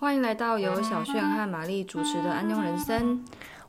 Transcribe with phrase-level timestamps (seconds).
[0.00, 3.18] 欢迎来到由小炫和玛丽主持的《安庸人生》。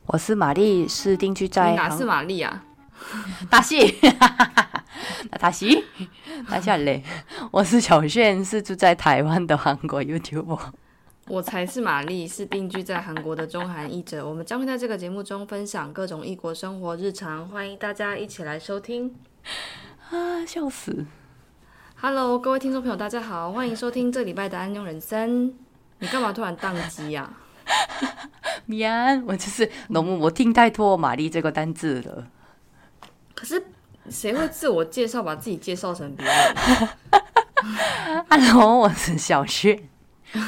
[0.06, 2.64] 我是玛丽，是定居在你哪是玛丽啊？
[3.50, 4.00] 大西，
[5.38, 5.84] 大西，
[6.48, 7.04] 大下嘞。
[7.50, 10.58] 我是小炫，是住在台湾的韩国 YouTube。
[11.28, 14.26] 我才是玛丽，是定居在韩国的中韩译者。
[14.26, 19.14] 我们将会在这个节目中分享各种异国生活日常，欢迎大家一起来收听。
[20.08, 21.04] 啊，笑死
[22.00, 25.50] ！Hello，各位听众朋友，大家好，欢迎收听这礼拜的《安庸人生》。
[26.02, 27.30] 你干嘛突然宕机呀？
[28.66, 32.26] 米安，我就是农木，我听太多“玛丽”这个单字了。
[33.36, 33.64] 可是
[34.10, 36.34] 谁会自我介绍，把自己介绍成别人？
[38.28, 39.80] Hello，我是小薛，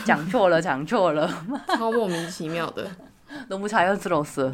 [0.05, 1.33] 讲错了，讲错了，
[1.77, 2.91] 超莫名其妙的。
[3.49, 4.53] 农木茶要吃种词。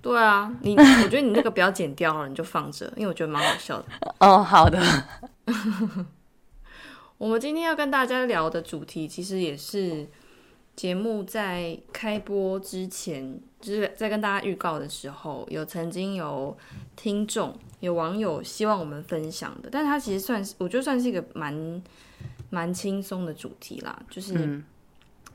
[0.00, 3.86] 对啊，你我觉得你那个不要剪掉了，你就放着，因为我觉得蛮好笑的。
[4.20, 4.80] 哦，好的。
[7.16, 10.08] 我们今天要跟大家聊的主题，其实也是。
[10.78, 16.56] 节目在开播之前，就是在跟大家预告的时候，有曾经有
[16.94, 21.82] 听众、有网友希望我们分享的，但是它其实算是，我觉得算是一个蛮
[22.48, 24.64] 蛮轻松的主题啦，就是嗯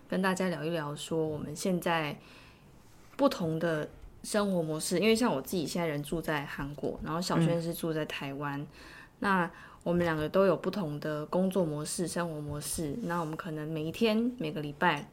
[0.07, 2.17] 跟大家聊一聊，说我们现在
[3.17, 3.89] 不同的
[4.23, 8.65] 生活模式，因为像我自己现在人住在韩国，然后小轩是住在台湾，
[9.19, 9.51] 那
[9.83, 12.97] 我们两个都有不同的工作模式、生活模式。
[13.01, 15.05] 那我们可能每一天、每个礼拜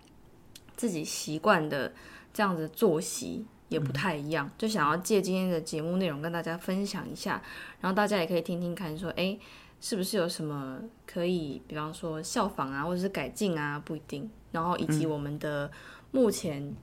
[0.80, 1.92] 自己习惯的
[2.32, 7.42] 这样子作息也不太一样，就想要借今天的节目内容跟大家分享一下，
[7.82, 9.40] 然后大家也可以听听看，说哎，诶
[9.78, 14.30] 是不是有什么可以，比方说效仿啊，或者是改进啊，不一定。
[14.52, 15.70] 然后以及我们的
[16.12, 16.74] 目前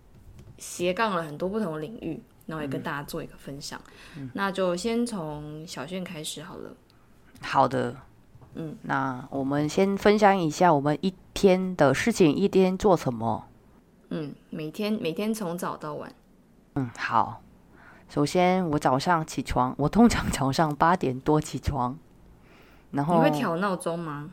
[0.60, 3.82] 斜杠了很多不同的领域，然后也跟大家做一个分享。
[4.34, 6.72] 那就先从小炫开始好了。
[7.42, 7.96] 好的，
[8.54, 13.48] 嗯，那我们先分享一下我们一天的事情，一天做什么。
[14.10, 16.12] 嗯，每天每天从早到晚。
[16.76, 17.42] 嗯，好，
[18.08, 21.98] 首先我早上起床，我通常早上 八点多起床，
[22.92, 24.30] 然后你会调闹钟吗？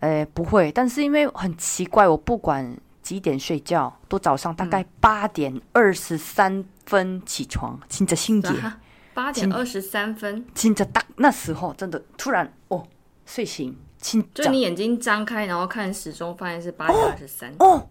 [0.00, 7.80] 诶，不会，但是因为很奇怪，我不管几点睡觉，都早上大概八点二十三分起床。
[7.88, 8.50] 亲着心姐，
[9.14, 12.86] 八点二十三分亲着大，那时候真的突然哦，
[13.24, 17.50] 睡醒亲，就你眼睛张开，然后看，始终发现是八点二十三。
[17.58, 17.88] 哦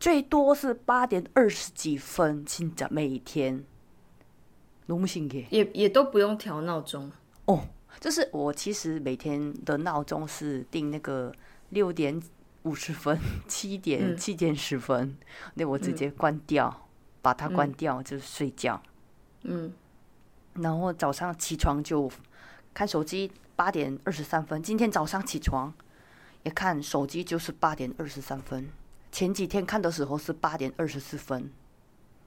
[0.00, 3.64] 最多是八点二十几分，现在每天。
[4.86, 7.12] 拢醒嘅，也也都不用调闹钟。
[7.44, 7.68] 哦，
[8.00, 11.32] 就是我其实每天的闹钟是定那个
[11.68, 12.20] 六点
[12.64, 13.16] 五十分、
[13.46, 15.16] 七点七点十分。
[15.54, 16.88] 那我直接关掉，
[17.22, 18.82] 把它关掉，就是睡觉。
[19.42, 19.72] 嗯，
[20.54, 22.10] 然后早上起床就
[22.74, 24.60] 看手机，八点二十三分。
[24.60, 25.72] 今天早上起床
[26.42, 28.68] 一看手机，就是八点二十三分。
[29.11, 31.49] 前几天看的时候是八点二十四分，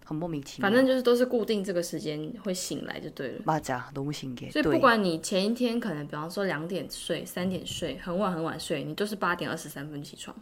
[0.04, 0.68] 很莫名其妙。
[0.68, 3.42] 反正就是都是固定这个时间会醒来就对了。
[3.44, 4.50] 맞아너무신기해。
[4.50, 10.34] 所以不对管你前一天可能，比方说两点睡、三点睡，很晚很晚睡，你都是八点二十三分起床。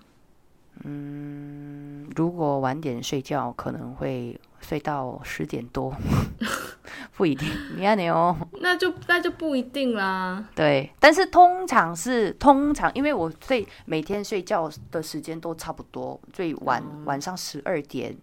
[0.83, 5.93] 嗯如果晚点睡觉可能会睡到十点多。
[7.15, 10.43] 不一定你看你哦那就那就不一定啦。
[10.55, 18.17] 对但是通常是通常因为我睡每天睡觉的时间都差不多最晚晚上十二点。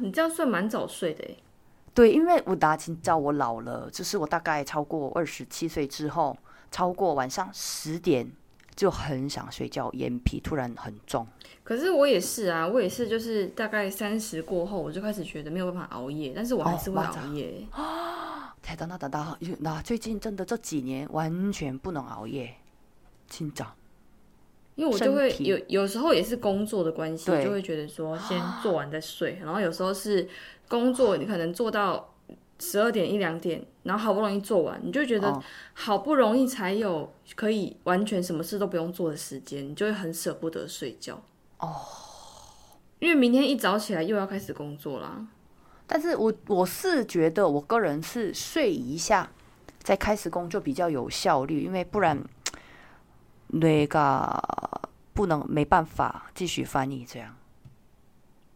[0.00, 1.24] 你这样算蛮早睡的
[1.92, 6.36] 对因为我大清早我老了就是我大概超过二十七岁之后
[6.70, 8.30] 超过晚上十点
[8.76, 11.26] 就很想睡觉，眼皮突然很重。
[11.64, 17.66] 可是我也是啊，我也是，就是大概三十过后，我就开始觉得没有办法熬夜，但是我还是会熬夜。
[18.62, 22.54] 太大那大大，那最近真的这几年完全不能熬夜，
[23.26, 23.66] 紧张。
[24.74, 30.28] 因为我就会有有时候也是工作的关系，对就会觉得说先做完再睡，然后有时候是
[30.68, 32.14] 工作，你可能做到
[32.58, 35.42] 十二点一两点，然后好不容易做完，你就觉得哦
[35.74, 41.22] 好不容易才有可以完全什么事都不用做的时间，你就会很舍不得睡觉。
[41.58, 41.76] 哦，
[42.98, 45.26] 因为明天一早起来又要开始工作啦。
[45.86, 49.30] 但是我我是觉得我个人是睡一下
[49.78, 52.18] 再开始工作比较有效率，因为不然
[53.48, 54.42] 那个
[55.12, 57.35] 不能没办法继续翻译这样。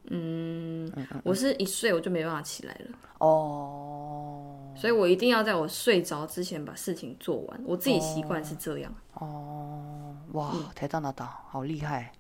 [0.05, 0.91] 嗯，
[1.23, 2.99] 我是一睡我就没办法起来了。
[3.19, 7.63] 哦，所以我一定要在我睡着之前把事情做完。
[7.67, 8.93] 我自己习惯是这样。
[9.15, 12.13] 哦，哇，太大了，大，好厉害。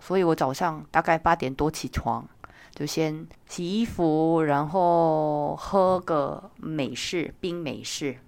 [0.00, 2.28] 所以我早上大概八点多起床，
[2.74, 8.18] 就先洗衣服，然后喝个美式冰美式，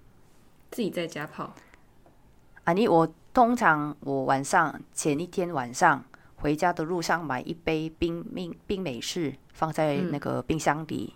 [0.70, 1.52] 自己在家泡。
[2.62, 6.04] 啊，你我通常我晚上前一天晚上
[6.40, 11.14] 回家的路上买一杯冰冰冰美式，放在那个冰箱里，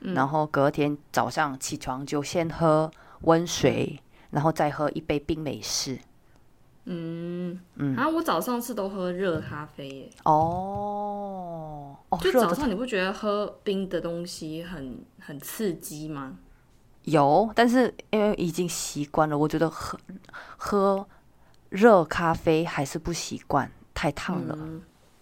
[0.00, 2.90] 然后隔天早上起床就先喝
[3.22, 5.98] 温水，然后再喝一杯冰美式。
[6.84, 10.10] 嗯嗯，啊，我早上是都喝热咖啡耶。
[10.24, 16.38] 哦，哦，就早上你不觉得喝冰的东西很很刺激吗？
[17.04, 19.98] 有，但是因为已经习惯了，我觉得喝
[20.56, 21.06] 喝
[21.68, 24.56] 热咖啡还是不习惯，太烫了，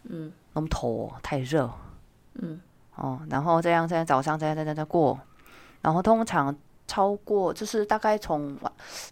[0.04, 1.70] 嗯那么头太热。
[2.34, 2.60] 嗯，
[2.96, 5.18] 哦，然后这样这样早上这样这样这样过，
[5.82, 6.54] 然后通常
[6.86, 8.56] 超过就是大概从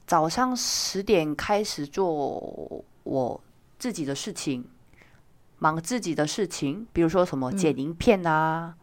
[0.07, 3.41] 早上十点开始做我
[3.79, 4.65] 自己的事情，
[5.59, 8.75] 忙自己的事情，比如说什么剪影片啊，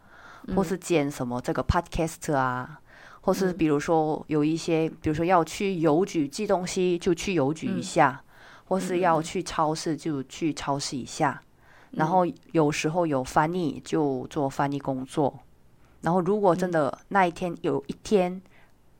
[0.54, 2.80] 或是剪什么这个 podcast 啊，
[3.22, 8.22] 或是比如说有一些，比如说要去邮局寄东西，就去邮局一下，
[8.66, 11.42] 或是要去超市就去超市一下。
[11.92, 15.40] 然后有时候有翻译就做翻译工作，
[16.02, 18.42] 然后如果真的那一天有一天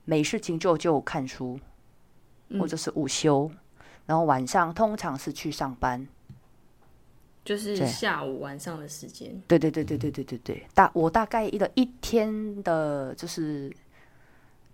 [0.07, 1.61] 没事情做就看书，
[2.59, 3.51] 或者是午休，
[4.07, 6.07] 然后晚上通常是去上班。
[7.45, 9.41] 就是下午晚上的时间。
[9.47, 13.71] 对对对对对对对对，大我大概一个一天的就是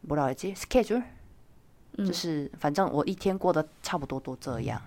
[0.06, 0.54] 不知道记
[1.98, 4.80] 就是反正我一天过得差不多都这样。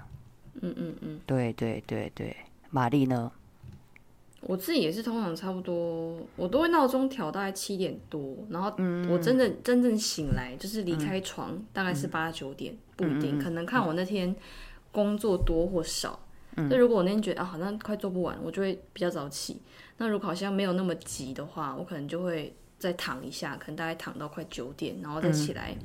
[0.61, 2.35] 嗯嗯嗯，对对对对，
[2.69, 3.31] 玛丽呢？
[4.41, 8.71] 我自己也是通常差不多，我都会闹钟调大概七点多，然后
[9.09, 14.35] 我真的真正醒来就是离开床大概是八九点，不一定，可能看我那天
[14.91, 16.19] 工作多或少。
[16.69, 19.59] 就如果我那天觉得啊好像快做不完，我就会比较早起。
[19.97, 25.75] 那如果好像没有那么急的话，我可能就会再躺一下，可能大概躺到快九点，然后再起来、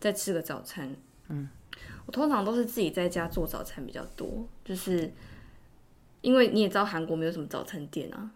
[0.00, 0.94] 再吃个早餐。
[1.28, 1.48] 嗯，
[2.06, 5.12] 我通常都是自己在家做早餐比较多，就是
[6.20, 8.30] 因为你也知道韩国没有什么早餐店啊，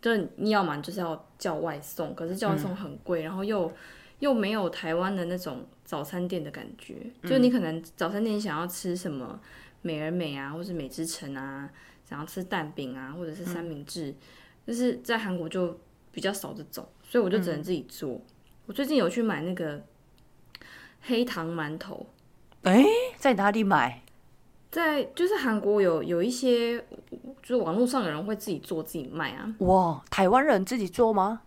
[0.00, 3.72] 就是你要么就是要叫外送，可是叫外送很贵，然后又
[4.20, 9.40] 又没有台湾的那种早餐店的感觉，就你可能早餐店想要吃什么
[9.82, 11.68] 美而美啊，或是美之城啊，
[12.04, 14.14] 想要吃蛋饼啊，或者是三明治，
[14.66, 15.78] 就是在韩国就
[16.12, 18.20] 比较少这种，所以我就只能自己做。
[18.66, 19.84] 我最近有去买那个
[21.06, 22.06] 黑糖馒头，
[23.16, 24.02] 在哪里买？
[24.70, 26.78] 在就是韩国有有一些，
[27.42, 29.54] 就是网络上有人会自己做自己卖啊。
[29.60, 31.42] 哇，台湾人自己做吗？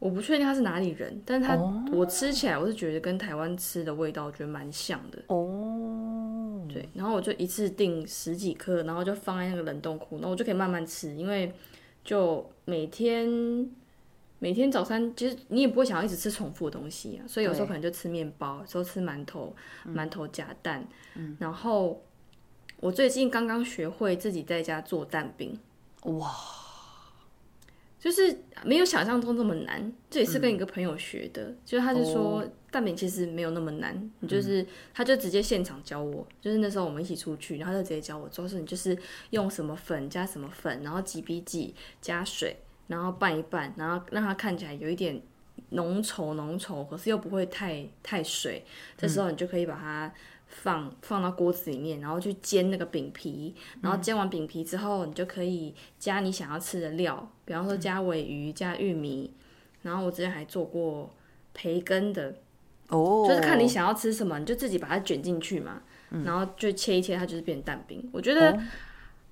[0.00, 1.56] 我不确定他是哪里人，但是他、
[1.92, 5.18] 我吃起来我是觉得跟台湾吃的味道我觉得蛮像的。
[5.26, 11.52] 哦，对，然后我就一次订十几颗，然后就放在那个冷冻库，然后我就可以慢慢吃，因为
[12.04, 13.28] 就每天
[14.40, 19.54] 每天早餐其实你也不会想要一直吃重复的东西啊，所以有时候可能就吃面包，有时候吃馒头，
[19.86, 20.86] 馒头夹蛋，
[21.38, 22.02] 然后
[22.80, 25.58] 我最近刚刚学会自己在家做蛋饼，
[26.02, 26.32] 哇，
[27.98, 34.64] 就是没有想象中这么难，这也是跟一个朋友学的，就是他就说蛋饼其实没有那么难，你就是
[34.94, 38.96] 他就直接现场教我，就是那时候我们一起出去，然后他就直接教我，主要是你就是
[39.30, 42.56] 用什么粉加什么粉，然后挤比挤加水，
[42.88, 45.22] 然后拌一拌，然后让它看起来有一点
[45.70, 48.64] 浓稠浓稠，可是又不会太太水，
[48.96, 50.12] 这时候你就可以把它。
[50.50, 59.30] 放放到锅子里面，然后去煎那个饼皮，然后煎完饼皮之后，你就可以加你想要吃的料，比方说加尾鱼、加玉米，
[59.82, 61.12] 然后我之前还做过
[61.52, 62.34] 培根的，
[62.88, 65.82] 哦，就是看你想要吃什么，你就自己把它卷进去嘛，
[66.24, 68.08] 然后就切一切，它就是变蛋饼。
[68.10, 68.58] 我觉得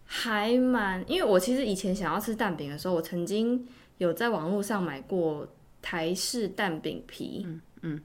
[0.06, 3.66] 还蛮，因为我其实以前想要吃蛋饼的时候，我曾经
[3.98, 5.46] 有在网络上买过
[5.82, 8.00] 台式蛋饼皮，嗯嗯，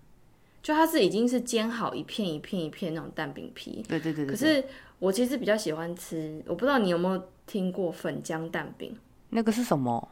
[0.62, 4.63] 就它是已经是煎好一片一片一片那种蛋饼皮，对对对对，可是
[5.00, 8.96] 我其实比较喜欢吃，我不知道你有没有听过粉浆蛋饼。
[9.29, 10.10] 那个是什么？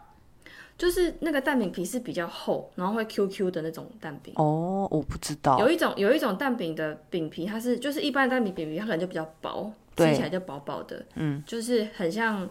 [0.77, 4.34] 就是那个蛋饼皮是比较厚，然后会 QQ 的那种蛋饼。
[4.38, 5.60] 哦，我不知道。
[5.60, 12.50] 有一种有一种蛋饼的饼皮，它是就是一般的蛋饼饼皮，它可能就比较薄，对吃起来就薄薄的，嗯，就是很像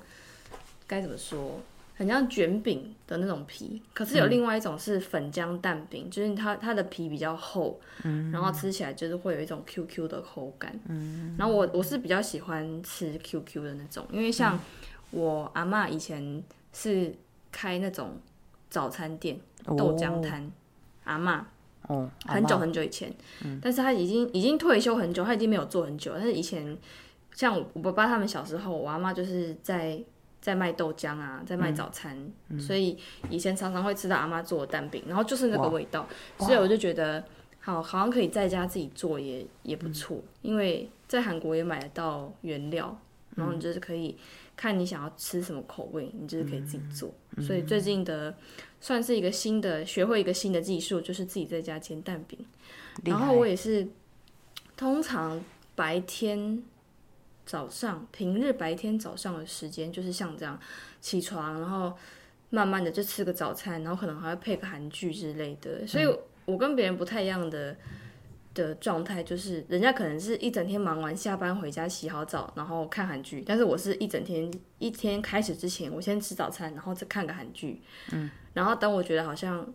[0.86, 1.60] 该怎么说，
[1.96, 3.82] 很像卷饼的那种皮。
[3.92, 11.34] 可是有另外一种是粉浆蛋饼，就是它它的皮比较厚，嗯，然后吃起来就是会有一种 QQ 的口感，嗯。
[11.38, 14.58] 然后我我是比较喜欢吃 QQ 的那种，因为像
[15.10, 17.14] 我阿妈以前是
[17.50, 18.18] 开那种
[18.70, 20.50] 早餐店豆浆摊，
[21.04, 21.46] 阿妈。
[21.86, 23.10] 哦，很久很久以前，
[23.62, 26.12] 但是他已经已经退休很久，他已经没有做很久。
[26.14, 26.76] 但是以前
[27.38, 29.96] 像我爸爸他们小时候，我阿妈就是在
[30.40, 32.18] 在卖豆浆啊，在卖早餐，
[32.58, 32.98] 所以
[33.30, 36.04] 以前常常会吃到阿妈做的蛋饼，然后就是那个味道，
[36.38, 37.24] 所以我就觉得
[37.60, 42.98] 好好像可以在家自己做也也不错，因为在韩国也买得到原料，
[43.36, 44.18] 然后你就是可以
[44.56, 47.14] 看你想要吃什么口味，你就是可以自己做。
[47.40, 48.34] 所以最近的
[48.80, 52.36] 算是一个新的，学会一个新的技术，就是自己在家煎蛋饼。
[53.04, 53.86] 然后我也是，
[54.76, 55.40] 通常
[55.76, 56.60] 白天
[57.48, 60.60] 早上平日白天早上的时间，就是像这样
[61.00, 61.96] 起床，然后
[62.50, 65.86] 慢慢的就吃个早餐，然后可能还会配个韩剧之类的。
[65.86, 66.04] 所以
[66.44, 67.74] 我跟别人不太一样的
[68.52, 77.80] 的状态，就是人家可能是一整天忙完下班回家洗好澡，然后看韩剧，但是我是一整天一天开始之前，我先吃早餐，然后再看个韩剧，
[78.12, 79.66] 嗯，然后当我觉得好像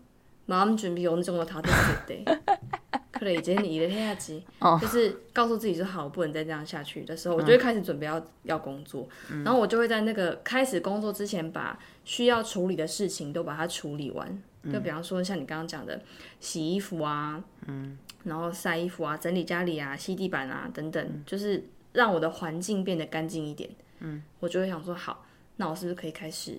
[0.46, 1.72] 马上准备用这种他对
[2.06, 2.38] 对对。
[3.14, 4.44] 可能已经你的天下机，
[4.82, 9.08] 就是告诉自己说好，不能再这样下去的时候，我就会开始准备要要工作，
[9.46, 14.42] 然后我就会在那个开始工作之前，把需要处理的事情都把它处理完。
[14.72, 16.02] 就比方说像你刚刚讲的
[16.40, 23.70] 洗衣服啊，嗯，然后晒衣服啊，整理家里啊，吸地板啊等等，就是让我的环境变得干净一点。
[24.00, 25.26] 嗯，我就会想说好，
[25.58, 26.58] 那我是不是可以开始？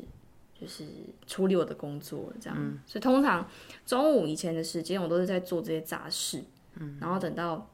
[0.58, 0.84] 就是
[1.26, 3.46] 处理我的工作这样，所以通常
[3.84, 6.42] 中午以前的时间我都是在做这些杂事，
[6.76, 7.68] 嗯，然后等到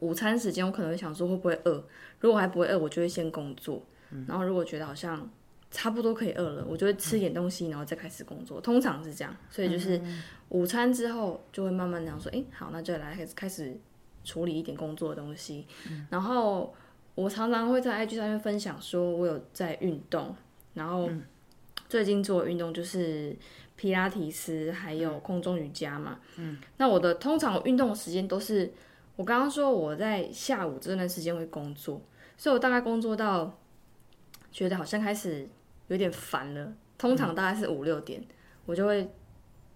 [0.00, 1.82] 午餐时间，我可能会想说会不会饿，
[2.18, 4.24] 如果还不会饿，我就会先工作，嗯。
[4.28, 5.30] 然后如果觉得好像
[5.70, 10.00] 差不多可以饿了，我就会吃点东西，然后再开始工作，通常是这样，所以就是
[10.48, 13.78] 午餐之后就会慢慢讲说，哎，好，那就来开始开始
[14.24, 15.66] 处理一点工作的东西，
[16.10, 16.74] 然后
[17.14, 20.34] 我常常会在 IG 上面分享说我有在运动，
[20.74, 21.08] 然后。
[21.92, 23.36] 最近做的运动就是
[23.76, 26.18] 皮拉提斯，还有空中瑜伽嘛。
[26.38, 28.72] 嗯，那我的通常我运动的时间都是，
[29.14, 32.00] 我刚刚说我在下午这段时间会工作，
[32.38, 33.58] 所以我大概工作到
[34.50, 35.46] 觉得好像开始
[35.88, 36.72] 有点烦了。
[36.96, 38.24] 通常大概是五六点，
[38.64, 39.06] 我就会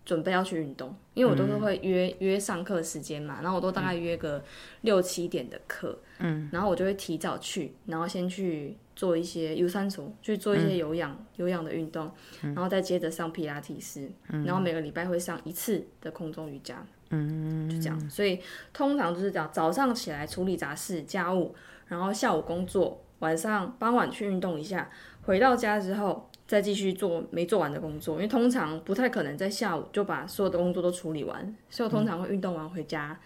[0.06, 4.42] 准备要去运动，因为我都是会约约上课时间嘛，然后我都大概约个
[4.80, 8.78] 六七点的课，嗯，然后我就会提早去，然后先去。
[8.96, 12.10] 做一些有酸素，去做一些有氧有氧的运动，
[12.40, 18.08] 然后再接着上皮拉提斯，然后每个礼拜会上一次的空中瑜伽，嗯，就这样。
[18.08, 18.40] 所以
[18.72, 21.54] 通常就是讲早上起来处理杂事家务，
[21.88, 24.90] 然后下午工作，晚上傍晚去运动一下，
[25.24, 33.18] 回到家之后再继续做没做完的工作，因为通常不太可能在下午就把所有的工作都处理完，所以我通常会运动完回家，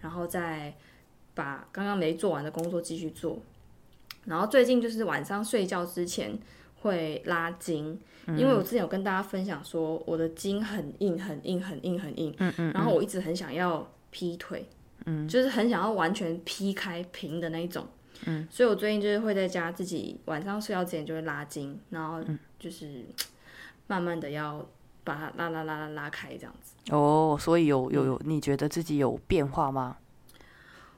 [0.00, 0.74] 然后再
[1.34, 3.38] 把刚刚没做完的工作继续做。
[4.26, 6.36] 然后最近就是晚上睡觉之前
[6.80, 14.66] 会拉筋，因为我之前有跟大家分享说我的筋很硬很硬很硬很硬，嗯嗯，然后我一直很想要劈腿，
[15.04, 17.86] 嗯，就是很想要完全劈开平的那一种，
[18.26, 22.20] 嗯，所以我最近就是会在家自己晚上睡觉之前就会拉筋，然后
[22.58, 23.04] 就是
[23.86, 24.66] 慢慢的要
[25.04, 26.74] 把它拉拉拉拉拉开这样子。
[26.90, 29.98] 哦，所以有有有，你觉得自己有变化吗？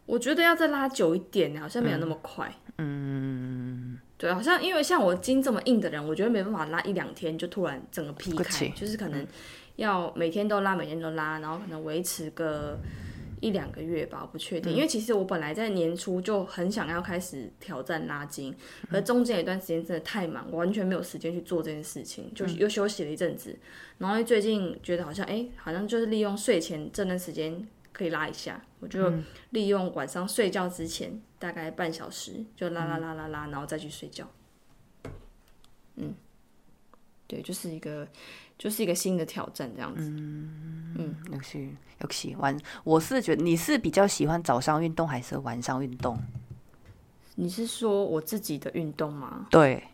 [0.07, 2.51] 我觉得要再拉久一点，好像没有那么快。
[2.79, 9.27] 嗯，对，好像因为像我筋这么硬的人，我觉得没办法拉一两天就突然整个劈开，就是可能
[9.77, 12.79] 要每天都拉，每天都拉，然后可能维持个
[13.41, 14.73] 一两个月吧，我不确定。
[14.73, 18.55] 因为其实我本来在年初就很想要开始挑战拉筋，
[18.91, 23.59] 可中间有一段时间真的太忙，完全没有时间去做这件事情，就又休息了一阵子。
[23.99, 27.67] 然后最近觉得好像，哎，好像就是利用睡前这段时间。
[27.91, 29.13] 可以拉一下，我就
[29.51, 34.31] 利用晚上睡觉之前大概半小时，就拉拉拉拉拉，然后再去睡觉。
[35.97, 36.15] 嗯，
[37.29, 38.09] 对，就是一个
[38.59, 40.01] 就是一个新的挑战这样子。
[40.03, 46.19] 嗯嗯，有趣有喜欢，我是觉得你是比较喜欢早上运动还是晚上运动？
[47.37, 49.47] 你是说我自己的运动吗？
[49.51, 49.85] 对。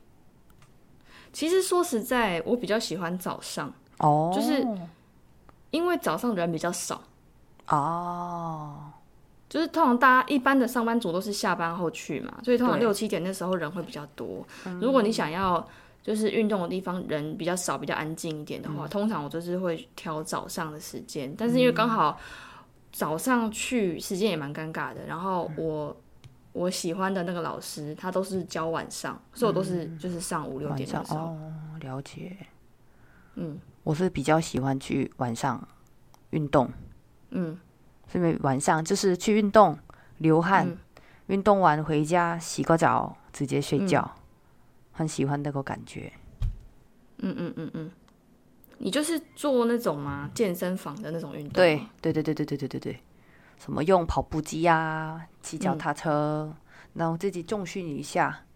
[1.32, 4.64] 其实说实在，我比较喜欢早上哦，就是
[5.70, 7.02] 因为早上人比较少。
[7.66, 8.92] 哦，
[9.48, 14.46] 就是通常大家一般的上班族都是下班后去嘛，所以通常六七点那时候人会比较多。
[14.80, 15.66] 如果你想要
[16.04, 21.34] 就是运动的地方人比较少、比较安静一点的话，通常我就是会挑早上的时间。
[21.36, 22.20] 但是因为刚好
[22.92, 25.96] 早上去时间也蛮尴尬的，然后我
[26.52, 31.18] 我喜欢的那个老师他都是教晚上，所以我都是就是上午六点的时候。
[31.20, 32.36] 哦，了解。
[33.36, 35.66] 嗯，我是比较喜欢去晚上
[36.30, 36.70] 运动。
[37.30, 37.58] 嗯，
[38.12, 39.76] 因为晚上就是去运动，
[40.18, 40.76] 流汗，
[41.26, 44.14] 运动完回家洗个澡，直接睡觉，
[44.94, 46.10] 很喜欢那个感觉。
[47.18, 47.90] 嗯嗯嗯嗯，
[48.78, 50.30] 你就是做那种吗？
[50.34, 51.52] 健身房的那种运动？
[51.52, 53.00] 对对对对对对对对对，
[53.58, 56.54] 什么用跑步机啊，骑脚踏车，
[56.94, 58.46] 然后自己重训一下，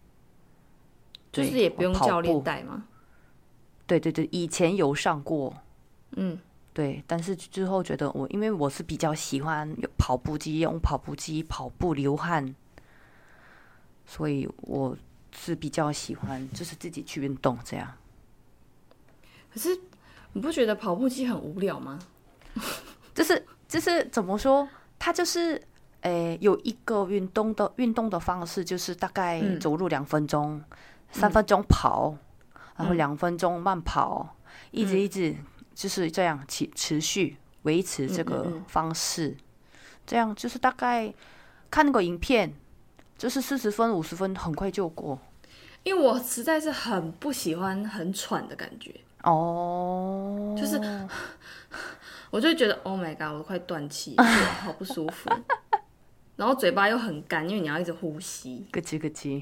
[1.31, 2.85] 就是也不用教练带吗？
[3.85, 5.53] 对对对，以前有上过，
[6.15, 6.39] 嗯。
[6.71, 12.55] 对，但是之后觉得我，因为我是比较喜欢跑步机，用跑步机跑步流汗，
[14.05, 14.95] 所以我
[15.49, 17.91] 是比较喜欢就是自己去运动这样。
[19.51, 19.69] 可是
[20.33, 21.99] 你不觉得跑步机很无聊吗？
[23.15, 25.61] 就是就是怎么说，它就是
[26.01, 30.63] 诶、有一个运动的运动的方式，就是大概嗯走路两分钟，
[31.11, 32.15] 三分钟跑，
[32.77, 34.35] 然后嗯两分钟慢跑，
[34.71, 35.35] 一直嗯一直
[35.73, 39.35] 就是这样持持续维持这嗯个方式，
[40.05, 41.13] 这样就是大概
[41.69, 42.53] 看那个影片，
[43.17, 45.19] 就是四十分五十分很快就过。
[45.83, 48.93] 因为我实在是很不喜欢很喘的感觉，
[49.23, 50.79] 哦，就 是
[52.29, 55.29] 我就会觉得 Oh my god，我都快断气了，好不舒服。
[56.35, 58.65] 然后嘴巴又很干，因为你要一直呼吸。
[58.71, 59.41] 咯叽咯叽，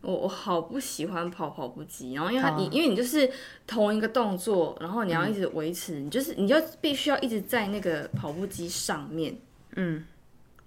[0.00, 2.70] 我我好不喜欢跑跑步机，然后因为它、你啊。
[2.72, 3.30] 因为你就是
[3.66, 9.36] 同一个动作，然后你要一直维持，你就是你就必须要一直在那个跑步机上面。
[9.76, 10.04] 嗯，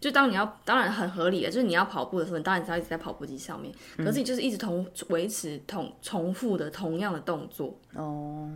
[0.04, 7.74] 就当你要当然很合理的，就是你要跑步的时候，你当然是要一直在跑步机上面，可是你就是一直同维持同重复的同样的动作。
[7.94, 8.50] 哦。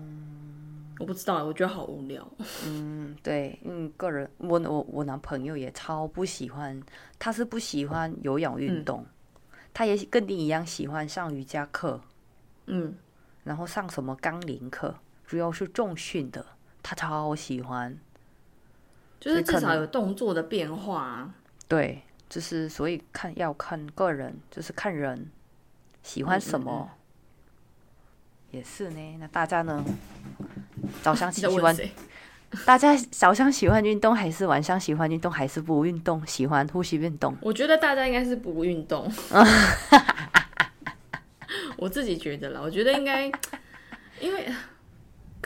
[0.99, 2.27] 我不知道，我觉得好无聊。
[2.65, 6.81] 嗯，对，嗯，个人，我我我男朋友也超不喜欢，
[7.17, 9.05] 他是不喜欢有氧运动，
[9.73, 12.01] 他也跟你一样喜欢上瑜伽课，
[12.65, 12.95] 嗯，
[13.43, 16.43] 然后上什么杠铃课，主要是重训的，
[16.81, 17.95] 他超喜欢。
[19.19, 21.33] 就是至少有动作的变化、啊。
[21.67, 25.29] 对，就是所以看要看个人，就是看人
[26.03, 26.91] 喜欢什么。
[28.51, 29.83] 也是呢，那大家呢？
[31.03, 31.91] 早上喜喜欢谁？
[32.65, 36.25] 大家早上喜欢运动还是晚上喜欢运动还是不运动？
[36.25, 37.35] 喜欢呼吸运动？
[37.41, 39.11] 我觉得大家应该是不运动。
[41.75, 43.29] 我自己觉得啦，我觉得应该，
[44.21, 44.49] 因为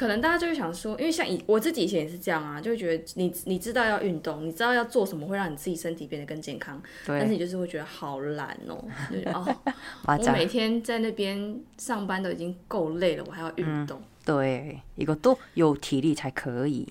[0.01, 9.45] 可能大家就会想说，因为像以我自己以前也是这样啊，就会觉得你你知道要运动，你知道要做什么会让你自己身体变得更健康，但是，你就是会觉得好懒哦、就是哦，
[10.17, 14.01] 我每天在那边上班都已经够累了，我还要运动。
[14.25, 16.87] 对，一个都有体力才可以。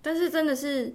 [0.00, 0.94] 但是真的是，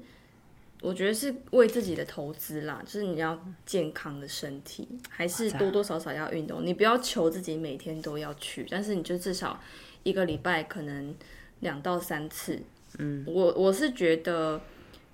[0.82, 6.66] 我觉得是为自己的投资啦，就是你要健康的身体，还是多多少少要运动。
[6.66, 9.60] 你不要求自己每天都要去，但是你就至少
[10.08, 11.14] 一个礼拜可能
[11.60, 12.60] 两到三次。
[12.98, 14.62] 嗯，我我是觉得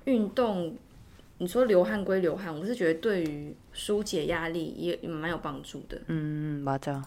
[0.06, 0.78] 运动，
[1.40, 6.00] 你说流汗归流汗，我是觉得对于疏解压力也也蛮有帮助的。
[6.08, 7.02] 嗯，맞 아。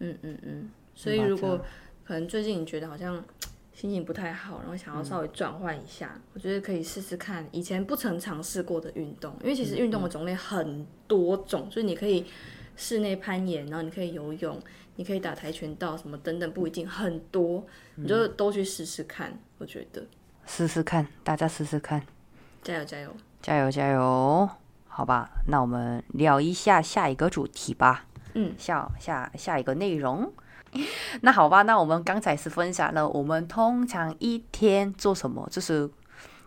[0.00, 1.64] 嗯嗯嗯，所以如果
[2.04, 3.24] 可能最近你觉得好像
[3.72, 12.24] 心情不太好，然后想要稍微转换一下，我觉得可以试试看以前不曾尝试过的运动，因为其实运动的种类很多种，就是你可以
[12.76, 14.60] 室内攀岩，然后你可以游泳，
[14.96, 17.64] 你可以打跆拳道什么等等，不一定很多，
[17.96, 20.04] 你就都去试试看，我觉得
[20.46, 22.02] 试试看，大家试试看，
[22.62, 23.10] 加油加油！
[23.40, 24.48] 加油加油！
[24.86, 28.04] 好吧，那我们聊一下下一个主题吧。
[28.34, 30.30] 嗯，下下下一个内容。
[31.22, 35.90] 那好吧，那我们刚才是分享了我们通常一天做什么，就是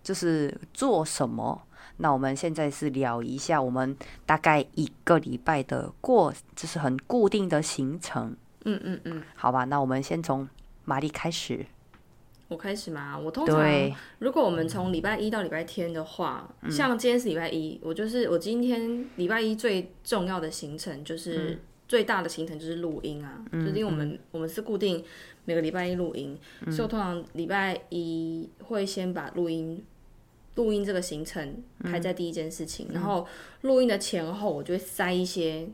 [0.04, 1.62] 就是做什么。
[1.98, 8.36] 那我们现在是聊一下我们大概一个礼拜的过，就是很固定的行程。
[8.66, 10.48] 嗯嗯嗯，好吧，那我们先从
[10.84, 11.66] 玛丽开始。
[12.48, 13.58] 我开始嘛，我通常，
[14.20, 25.04] 如果我们从礼拜一到礼拜天的话，像今天是礼拜一，我就是我今天礼拜一最重要的行程就是、最大的行程就是录音啊，就是因为我们、我们是固定
[25.46, 29.84] 每个礼拜一录音，所以我通常礼拜一会先把录音。
[30.56, 33.28] 录音这个行程排在第一件事情，然后
[33.62, 35.68] 录音的前后，我就会塞一些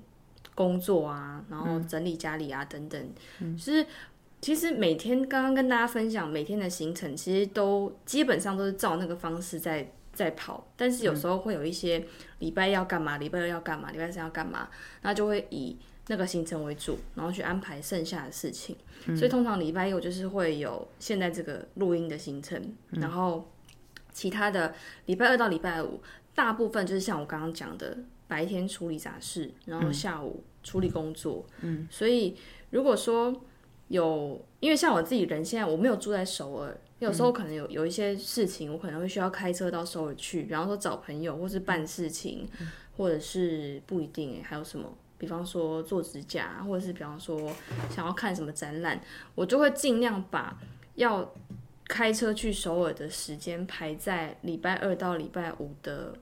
[0.56, 3.86] 工作啊，然后整理家里啊等等，就是
[4.42, 12.04] 其实每天刚刚跟大家分享每天的行程，其实都基本上都是照那个方式在在跑，但是有时候会有一些
[12.40, 14.68] 礼拜要干嘛，礼拜二要干嘛，礼拜三要干嘛，
[15.04, 18.76] 那就会以那个行程为主，然后去安排剩下的事情。
[19.16, 23.50] 所以通常礼拜一我就是会有现在这个录音的行程，然后
[24.12, 24.74] 其他的
[25.06, 26.02] 礼拜二到礼拜五，
[26.34, 27.98] 大部分就是像我刚刚讲的，
[28.28, 31.46] 白天处理杂事，然后下午处理工作。
[31.62, 32.36] 嗯，所以
[32.70, 33.36] 如果说
[33.88, 42.48] 有，因为像我自己人现在我没有住在首尔，有时候可能有有一些事情，我可能会需要开车到首尔去，比方说找朋友或是办事情，
[42.96, 44.88] 或者是不一定诶，还有什么？
[45.18, 47.52] 比方说做指甲，或者是比方说
[47.90, 49.00] 想要看什么展览，
[49.36, 50.58] 我就会尽量把
[50.96, 51.32] 要
[51.92, 56.16] 开车去首尔的时间排在礼拜二到礼拜五的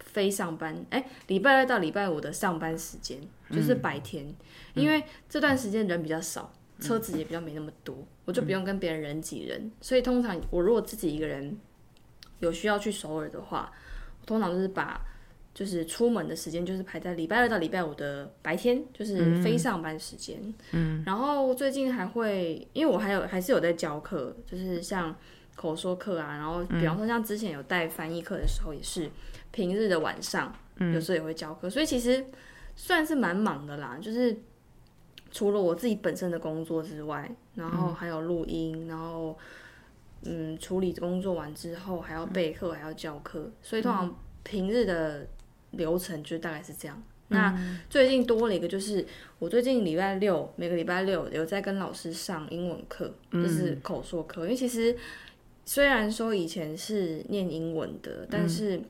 [0.00, 4.34] 非上班，哎、礼拜二到礼拜五的上班时间，就是白天，
[4.74, 11.56] 因为这段时间人比较少，车子也比较没那么多，我就不用跟别人人挤人，所以通常我如果自己一个人
[12.40, 13.72] 有需要去首尔的话，
[14.20, 15.00] 我通常就是把
[15.54, 20.36] 就是出门的时间就是排在礼拜二到礼拜五的白天，就是非上班时间。
[20.72, 25.14] 嗯，然后最近还会，因为我还有还是有在教课，就是像
[25.54, 29.08] 口说课啊，然后比方说像之前有带翻译课的时候，也是
[29.52, 30.52] 平日的晚上，
[30.92, 32.26] 有时候也会教课，所以其实
[32.74, 33.96] 算是蛮忙的啦。
[34.02, 34.36] 就是
[35.30, 39.38] 除了我自己本身的工作之外，然后还有录音，然后
[40.22, 44.12] 嗯处理工作完之后还要备课，还要教课，所以通常
[44.42, 45.24] 平日的。
[45.74, 47.02] 流程就大概是这样。
[47.28, 47.58] 那
[47.88, 49.04] 最近多了一个，就是
[49.38, 54.42] 我最近礼拜六每个礼拜六有在跟老师上英文课，就是口说课。
[54.42, 54.94] 因为其实
[55.64, 58.80] 虽然说以前是念英文的，但是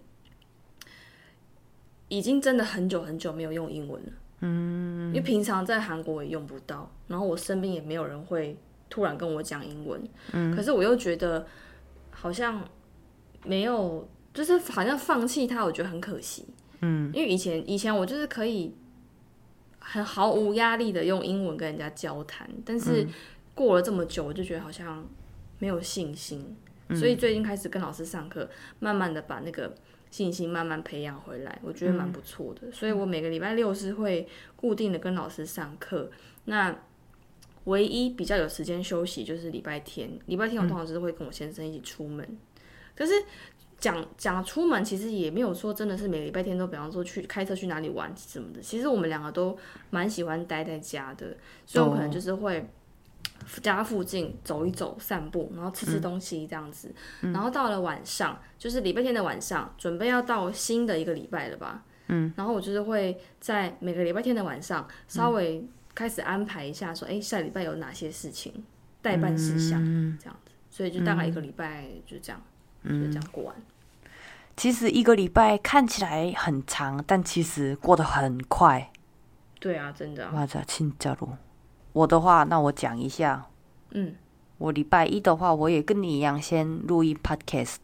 [2.08, 4.12] 已经真的很久很久没有用英文了。
[4.40, 8.56] 嗯，因为平常在韩国也用不到，然后我身边也没有人会
[8.90, 10.02] 突然跟我讲英文。
[10.32, 11.46] 嗯，可是我又觉得
[12.10, 12.68] 好像
[13.44, 16.44] 没有，就是好像放弃它，我觉得很可惜。
[16.84, 18.74] 嗯，因为以前以前我就是可以
[19.78, 23.06] 很毫无压力的用英文跟人家交谈，但是
[23.54, 25.06] 过了这么久，我就觉得好像
[25.58, 26.54] 没有信心，
[26.90, 29.74] 所以最近开始跟老师上课，慢慢的把那个
[30.10, 32.70] 信心慢慢培养回来，我觉得蛮不错的。
[32.70, 36.10] 所以我每个礼拜六是会固定的跟老师上课，
[36.44, 36.76] 那
[37.64, 42.36] 唯一比较有时间休息就是礼拜天，礼拜天我通常就是会跟我先生一起出门，
[42.94, 43.12] 可是。
[43.78, 48.60] 讲讲出门，其实也没有说真的是每个礼拜天都，比方说去开车去哪里玩什么的。
[48.60, 49.56] 其实我们两个都
[49.90, 52.66] 蛮喜欢待在家的，所以我可能就是会
[53.60, 56.94] 家附近走一走、散步，然后吃吃东西这样子。
[57.20, 61.82] 然后到了晚上，就是礼拜天的晚上，准备要到新的一个礼拜了吧？
[62.08, 62.32] 嗯。
[62.36, 65.62] 然后我就是会在每个礼拜天的晚上，稍微
[65.94, 68.64] 开始安排一下，说，哎，下礼拜有哪些事情
[69.02, 69.80] 代办事项
[70.18, 70.52] 这样子。
[70.70, 72.42] 所以就大概一个礼拜就这样，
[72.84, 73.54] 就这样过完。
[74.56, 78.92] 其实一个礼拜看起来很长，但其实过得很快。
[79.58, 80.30] 对啊，真的。
[80.30, 81.28] 哇塞，亲家如
[81.92, 83.46] 我的话，那我讲一下。
[83.90, 84.14] 嗯。
[84.58, 87.78] 我礼拜一的话，我也跟你一样，先录音 podcast。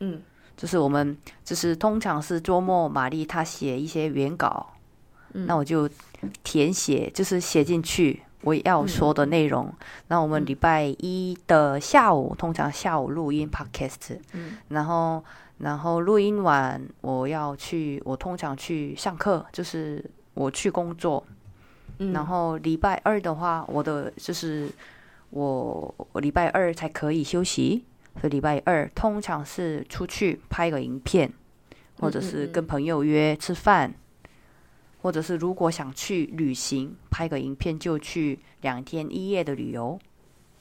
[0.00, 0.22] 嗯。
[0.56, 4.74] 就是我们，就是通常是周末，玛丽她写一些原稿，
[5.32, 5.88] 那我就
[6.44, 9.72] 填写，就是写进去我要说的内容。
[10.08, 14.18] 那我们礼拜一的下午，通常下午录音 podcast。
[14.32, 14.58] 嗯。
[14.68, 15.24] 然后。
[15.58, 20.04] 然后录音完，我要去，我通常去上课，就是
[20.34, 21.24] 我去工作。
[22.12, 24.68] 然后礼拜二的话，我的就是
[25.30, 27.84] 我我礼拜二才可以休息，
[28.20, 31.32] 所以礼拜二通常是出去拍个影片，
[32.00, 33.94] 或者是跟朋友约吃饭，
[35.04, 39.98] 或者是如果想去旅行拍个影片，就去两天一夜的旅游。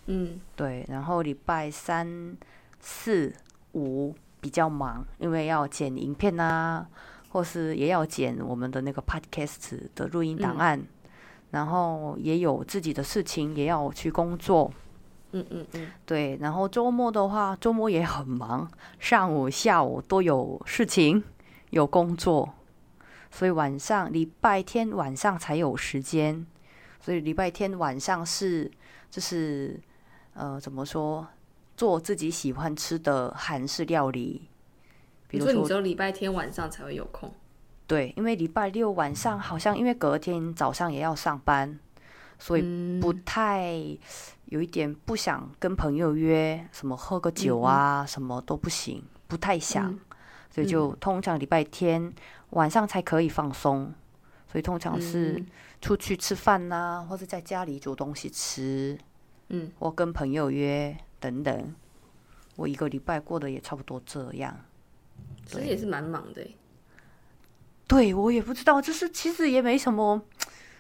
[0.08, 0.86] 嗯，对。
[0.90, 2.36] 然后礼拜三、
[2.82, 3.34] 四、
[3.72, 4.14] 五。
[4.44, 6.86] 比较忙，因为要剪影片啊，
[7.30, 10.78] 或是也要剪我们的那个 podcast 的录音档案，
[11.52, 14.70] 然后也有自己的事情，也要去工作。
[15.32, 16.38] 嗯嗯嗯，对。
[16.42, 21.24] 然后周末的话，周末也很忙，上午、下午都有事情，
[21.70, 22.54] 有工作，
[23.34, 26.46] 所以晚上礼拜天晚上才有时间。
[27.02, 28.72] 所以礼拜天晚上是
[29.10, 29.78] 就是
[30.36, 31.28] 呃，怎么说？
[31.76, 34.48] 做自己喜欢吃的韩式料理，
[35.28, 37.34] 比如说你只有礼拜天晚上才会有空。
[37.88, 41.80] 对，因为礼拜六晚上好像因为隔天早上也要上班，
[42.38, 43.76] 所以不太
[44.46, 50.00] 有一点不想跟朋友约什么喝个酒啊，什么都不行，不太想，
[50.52, 52.14] 所以就通常礼拜天
[52.54, 53.94] 晚上才可以放松，
[54.52, 55.44] 所以通常是
[55.82, 58.98] 出去吃饭呐，或者在家里煮东西吃，
[59.50, 60.98] 嗯，或跟朋友约。
[61.24, 61.74] 等等，
[62.58, 64.60] 我一个礼拜过得也差不多这样，
[65.46, 66.46] 其实也是蛮忙的。
[67.88, 70.22] 对，我也不知道，就是其实也没什么，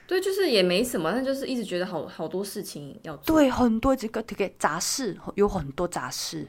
[0.05, 6.45] 对，就是也没什么，但就是一直觉得好好多事情要做，对，很多这个这个杂事，有很多杂事。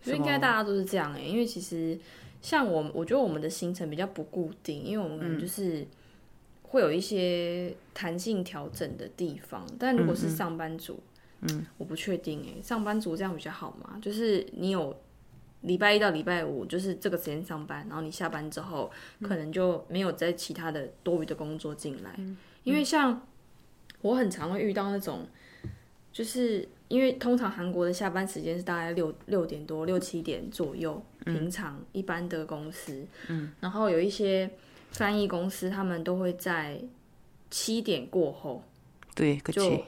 [0.00, 1.98] 所以应该大家都是这样哎，因为其实
[2.44, 5.86] 像我，我觉得我们的行程比较不固定，因为我们可能就是
[6.62, 11.00] 会有一些弹性调整的地方，但如果是上班族。
[11.46, 13.98] 嗯，我不确定哎，上班族这样比较好吗？
[14.00, 14.96] 就是你有
[15.60, 18.90] 礼拜一到礼拜五，就是这个时间上班，然后你下班之后，
[19.22, 22.18] 可能就没有在其他的多余的工作进来。
[22.62, 23.26] 因为像
[24.00, 25.26] 我很常会遇到那种，
[26.12, 34.50] 就是因为通常韩国的下班时间是大概六六点多、六七点左右，平常一般的公司，嗯，然后有一些
[34.90, 36.80] 翻译公司，他们都会在
[37.50, 38.62] 七点过后，
[39.14, 39.82] 对，就。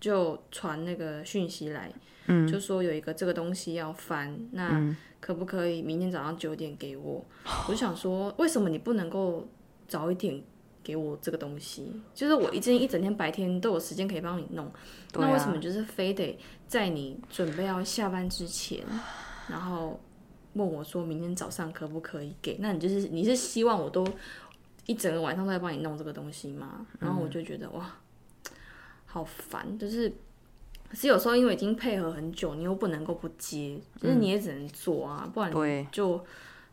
[0.00, 1.92] 就传那个讯息来，
[2.28, 7.20] 嗯就说有一个这个东西要翻，那可不可以明天早上九点给我？
[7.66, 9.48] 我就想说，为什么你不能够
[9.88, 10.40] 早一点
[10.82, 11.90] 给我这个东西？
[12.14, 14.72] 就是我一整一整天白天都有时间可以帮你弄，啊
[15.14, 18.84] 那为什么就是非得在你准备要下班之前，
[19.48, 19.98] 然后
[20.54, 22.56] 问我说明天早上可不可以给？
[22.60, 24.06] 那你就是你是希望我都
[24.86, 26.86] 一整个晚上都在帮你弄这个东西吗？
[26.98, 27.94] 然后我就觉得、哇，
[29.06, 30.12] 好烦，就是。
[30.90, 36.18] 可是有时候因为已经配合很久，你又不能够不接，就是你也只能做啊，不然对，就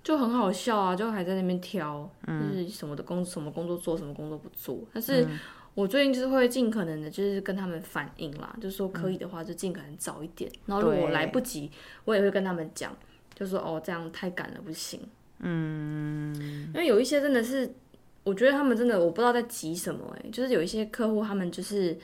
[0.06, 4.78] 就很好笑啊，就还在那边挑，就是什么的工什么工作做，什么工作不做。
[4.94, 5.28] 但是
[5.74, 10.50] 我最近就是会尽可能的，就是跟他们反映啦，就是说可以的话就尽可能早一点。
[10.68, 11.72] 然后如果我来不及，
[12.04, 12.96] 我也会跟他们讲，
[13.34, 15.02] 就说哦这样太赶了不行。
[15.40, 16.36] 嗯，
[16.68, 17.74] 因为有一些真的是，
[18.24, 21.98] 我觉得他们真的我不知道在急什么哎、就是有一些客户他们就是。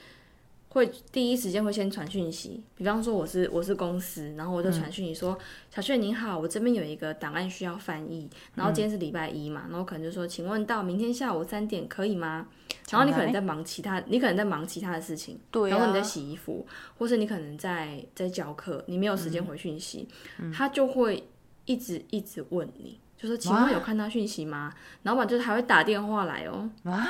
[0.73, 5.37] 会第一时间会先传讯息，比方说我是我是公司，然后我就传讯息说，
[5.69, 12.47] 小雀您好，我这边有一个档案需要翻译，然后今天是礼拜一嘛，然后可能就说，请问到明天下午三点可以吗？
[12.89, 16.65] 然后你可能在忙其他，你可能在忙其他的事情，对然后你在啊，洗衣服，
[16.97, 19.31] 或是你可能在在教课，你没有时嗯。
[19.31, 20.07] 间回讯息，
[20.53, 21.27] 他就会
[21.65, 24.73] 一直一直问你，就说请问有看到讯息吗？
[25.03, 26.69] 老板就是还会打电话来哦，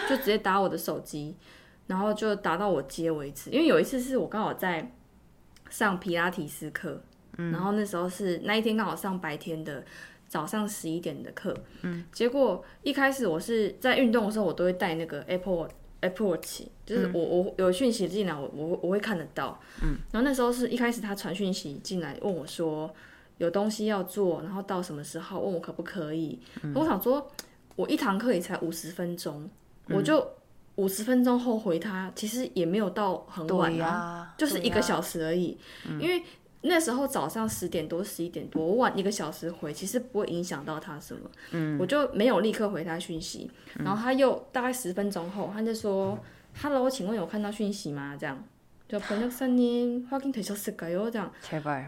[0.10, 1.36] 就直接打我的手机，
[1.88, 3.50] 然后就打到我接为止。
[3.50, 4.94] 因为有一次是我刚好在
[5.70, 7.02] 上皮拉提斯课，
[7.38, 7.52] 嗯。
[7.52, 9.84] 然后那时候是那一天刚好上白天的。
[10.32, 15.67] 早上十一点的课，嗯，结果一开始我是在运动的时候，我都会带那个 Apple
[16.00, 17.12] Apple Watch，就是嗯。
[17.13, 22.89] 我我有讯息进来，我我我会看得到，嗯，然后那时候是一开始他传讯息进来问我说
[23.39, 26.72] 有东西要做，然后到什么时候问我可不可以，嗯。
[26.76, 27.30] 我想说
[27.76, 29.50] 我一堂课也才五十分钟，
[29.88, 29.98] 嗯。
[29.98, 30.26] 我就
[30.75, 35.57] 五十分钟后回他，其实也没有到很晚啊，就是一个小时而已。
[35.99, 36.23] 因为
[36.62, 41.21] 那时候早上十点多、十一点多，我晚一个小时回，其实不会影响到他什么。
[41.51, 43.49] 嗯，我就没有立刻回他讯息。
[43.79, 46.17] 然后他又大概十分钟后，他就说
[46.62, 48.43] ：“Hello，请问有看到讯息吗？”这样
[48.88, 51.31] 就可能三年花更退休四个哟，这样。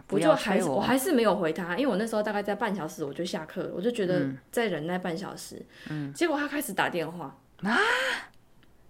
[0.09, 5.63] 我就还是我还是没有回他，因为我那时候大概在半小时，我就下课了，我就觉得再忍耐半小时。
[5.89, 7.77] 嗯，结果他开始打电话啊。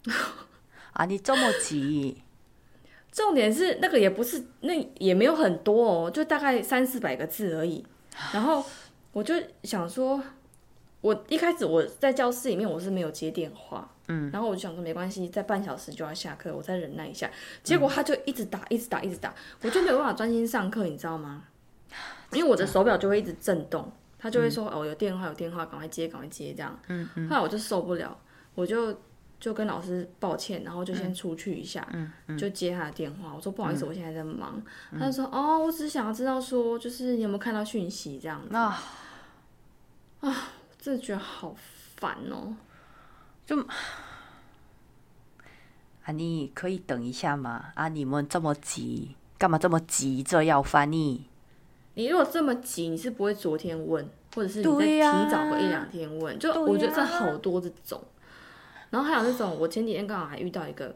[1.08, 2.22] 你这么急，
[3.12, 7.86] 重点是那个也不是，那也没有很多哦，就大概三四百个字而已。
[8.32, 8.64] 然后
[9.12, 10.22] 我就想说，
[11.02, 17.30] 我一开始我在教室里面我是没有接电话，嗯，然后我就想说没关系，在半小时就要下课，我再忍耐一下。
[17.64, 21.44] 结果他就一直打，一直打，一直打，我就没有办法专心上课，你知道吗？
[22.32, 26.80] 因为我的手表就会一直震动，他就会说、哦有电话有电话，赶快接赶快接这样。
[26.88, 27.30] 嗯嗯。
[27.30, 28.18] 后来我就受不了，
[28.56, 28.96] 我就
[29.44, 31.86] 就跟老师抱歉，然后就先出去一下，
[32.40, 33.34] 就接他的电话。
[33.36, 34.64] 我说不好意思，我现在在忙。
[34.98, 38.56] 他就说哦，我只是想要知道说，就是你有没有看到讯息这样子。
[38.56, 38.82] 啊
[40.80, 42.56] 真的觉得好烦哦。
[43.46, 43.60] 就
[46.06, 47.66] 啊，你可以等一下吗？
[47.76, 51.26] 啊，你们这么急，干嘛这么急着要翻译？
[51.96, 56.40] 你如果这么急，你是不会昨天问，或者是你再提早个一两天问。
[56.40, 58.02] 就我觉得这好多这种，
[58.94, 60.96] 然后还有那种，我前几天刚好还遇到一个，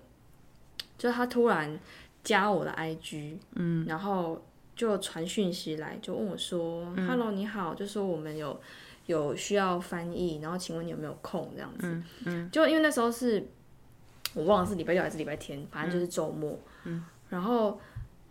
[1.00, 1.80] 就是他突然
[2.24, 4.40] 加我的 IG，嗯，然后
[4.76, 7.08] 就传讯息来，就问我说、h 嗯。
[7.08, 8.62] E l l o 你好，就说我们有
[9.08, 11.52] 有需要翻译，然后请问你有没有空？
[11.56, 13.44] 这样子，嗯，就因为那时候是
[14.36, 17.82] 我忘了是礼拜六还是礼拜天，反正就是周末，嗯，然后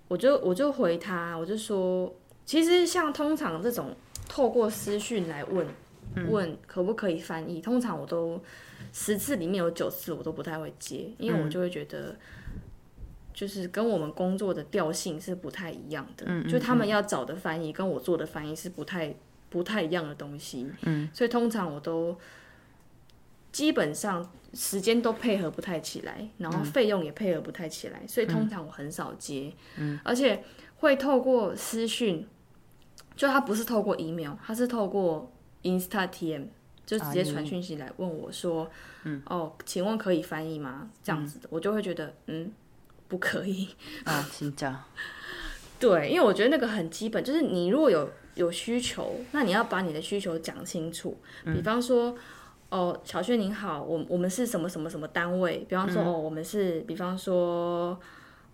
[0.07, 2.15] 我就我就回他，我就说。
[2.45, 3.93] 其实像通常这种
[4.29, 5.67] 透过私讯来问、
[6.29, 8.41] 问可不可以翻译，通常我都
[8.93, 12.17] 十次里面有九次我都不太会接，因为我就会觉得。
[13.37, 19.15] 就是跟我们工作的调性是不太一样的，就他们要找的翻译跟我做的翻译是不太
[19.51, 22.17] 不太一样的东西，嗯，所以通常我都
[23.53, 30.43] 基本上时间都配合不太起来，然后费用也配合不太起来，所以通常我很少接，嗯，而且
[30.77, 32.27] 会透过私讯，
[33.15, 35.31] 就他不是透过 email，他是透过
[35.63, 36.47] Insta TM，
[36.87, 38.71] 就直接传讯息来问我说，
[39.05, 40.89] 嗯，哦，请问可以翻译吗？
[41.03, 42.53] 这样子的，我就会觉得，嗯，
[43.09, 43.69] 不可以。
[44.07, 44.73] 啊，진 짜。
[45.79, 51.19] 对，因为我觉得那个很基本，就是你如果有有需求，那你要把你的需求讲清楚。
[51.45, 52.17] 比方说，
[52.71, 55.67] 哦，小轩您好，我我们是什么什么什么单位？
[55.69, 57.99] 比方说，哦，我们是，比方说，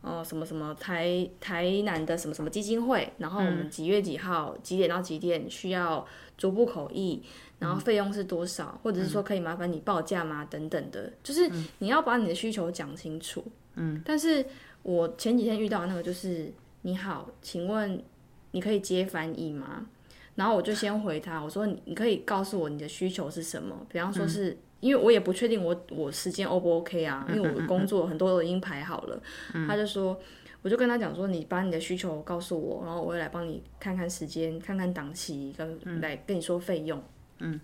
[0.00, 6.04] 哦什么什么台台南的什么什么基金会，然后我们几月几号几点到几点需要
[6.36, 7.22] 逐步口译，
[7.62, 10.44] 然后费用是多少，或者是说可以麻烦你报价吗？
[10.50, 11.48] 等等的，就是
[11.78, 13.44] 你要把你的需求讲清楚。
[13.76, 14.44] 嗯，但是
[14.82, 18.02] 我前几天遇到那个就是你好，请问
[18.50, 19.86] 你可以接翻译吗？
[20.34, 29.22] 然后我就先回他，我说你你可以告诉我你的需求是什么，比方说是因为我也不确定我我时间 O 不 OK 啊，因为我的 工作很多都已经排好了。
[29.68, 30.18] 他就说，
[30.62, 37.00] 我就跟他讲说，你把你的需求告诉我，然后我会来帮你看看时间，看看档期，跟来跟你说费用。
[37.42, 37.60] 嗯，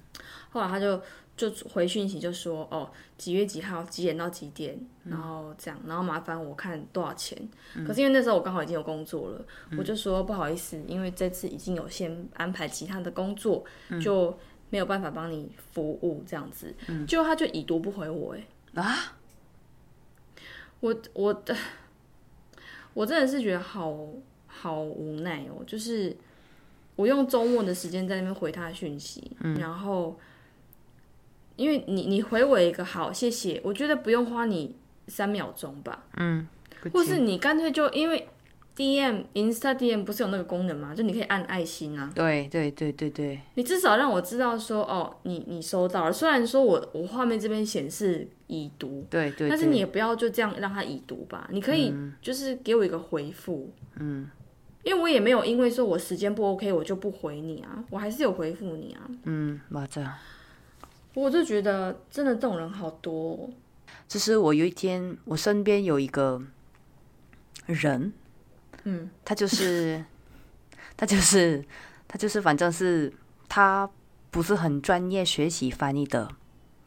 [0.50, 1.00] 后来他就。
[1.38, 7.38] 就回讯息就说哦几月几号几点到几点，然后这样，然后麻烦我看多少钱。
[7.86, 9.44] 可是因为那时候我刚好已经有工作了，
[9.78, 13.64] 我就说不好意思，因为这次已经有先安排其他的工作，
[14.02, 14.36] 就
[14.68, 16.74] 没有办法帮你服务这样子。
[17.06, 18.34] 就他就已读不回我，
[18.74, 18.96] 哎啊，
[20.80, 21.56] 我我的
[22.94, 23.96] 我真的是觉得好
[24.48, 26.16] 好无奈哦，就是
[26.98, 30.20] 我用周末的时间在那边回他的讯息，然后。
[31.58, 34.76] 因为你你回我一个好谢谢，我觉得不用花你
[35.08, 36.46] 三秒钟吧，嗯，
[36.92, 38.28] 或是你干脆就因为
[38.76, 40.94] D M Insta D M 不是有那个功能吗？
[40.94, 54.30] 就你可以按爱心啊，对对对对对，你至少让我知道说哦，你你收到了，虽然说我我画面这边显示已读，对对，但是你也不要就这样让它已读吧，你可以就是给我一个回复，嗯，
[54.88, 60.14] 因为我也没有因为说我时间不 OK 我就不回你啊，我还是有回复你啊，嗯，马上。
[61.12, 63.50] 我就觉得真的这种人好多。
[64.06, 66.40] 就是我有一天，我身边有一个
[67.66, 68.10] 人，
[68.84, 70.02] 嗯，他就是
[70.96, 71.62] 他就是
[72.06, 73.12] 他就是，反正是
[73.46, 73.90] 他
[74.30, 76.30] 不是很专业学习翻译的，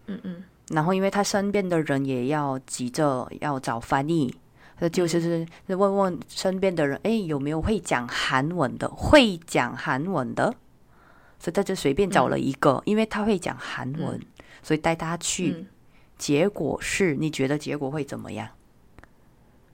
[0.08, 0.44] 嗯嗯。
[0.70, 4.34] 然后因为他身边的人也要急着要找翻译，
[4.82, 8.90] 他就是问问身边的人，哎，有没有会讲韩文的？
[8.90, 10.54] 会讲韩文的？
[11.40, 14.20] 所以他就随便找了一个，因为他会讲韩文，
[14.62, 15.68] 所以带他去。
[16.18, 18.48] 结果是，你觉得结果会怎么样？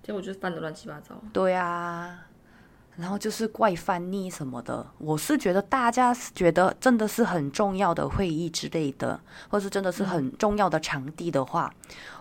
[0.01, 1.21] 结果就是翻的乱七八糟。
[1.33, 2.25] 对啊，
[2.95, 4.87] 然后就是怪翻译什么的。
[4.97, 11.73] 我是觉得大家是觉得真的是很重要的会议之类的，或是真的是很重要的场地的话，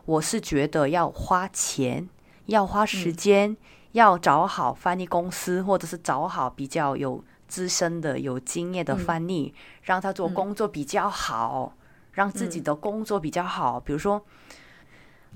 [0.04, 2.08] 我是觉得要花钱，
[2.46, 3.56] 要花时间，
[3.92, 7.22] 要找好翻译公司，或者是找好比较有。
[7.48, 9.54] 资深的、有经验的翻译，
[9.84, 11.76] 让他做工作比较好，
[12.10, 13.78] 让自己的工作比较好。
[13.78, 14.20] 比如说，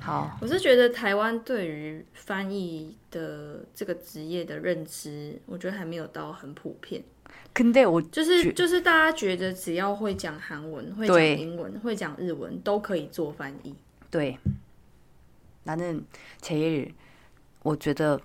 [0.00, 7.00] 好，我是觉得台湾对于翻译的这个职业的认知，我觉得还没有到很普遍。
[7.54, 13.72] 肯定，我就是就是大家觉得只要会讲韩文、会讲英文、会讲日文，都可以做翻译。
[14.10, 14.36] 对，
[15.69, 16.93] 나는제일
[17.63, 18.21] 我觉得。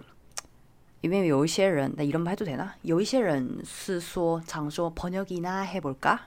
[1.02, 2.72] 因为有一些人，那이런말해도되 나？
[2.82, 6.18] 有一些人是说常说번역이나해볼 까？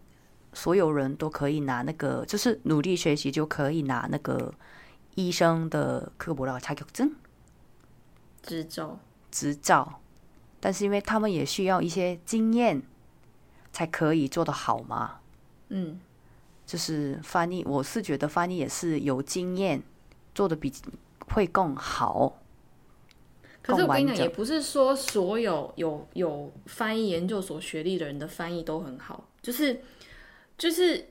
[0.51, 4.53] 所有人都可以拿那个，就是努力学习就可以拿那个医
[5.32, 7.12] 生的科博拉查格证
[8.42, 8.98] 执照
[9.30, 10.00] 执照。
[10.60, 12.82] 但是因为他们也需要一些经验，
[13.72, 15.20] 才可以做得好嘛。
[15.68, 16.00] 嗯，
[16.66, 19.82] 就是翻译，我是觉得翻译也是有经验，
[20.34, 20.72] 做的比
[21.28, 22.40] 会更好。
[23.62, 29.28] 可是我跟你讲，也不是说所有有有翻译研究所学历的人的翻译都很好。
[29.40, 29.80] 就是
[30.56, 31.08] 就是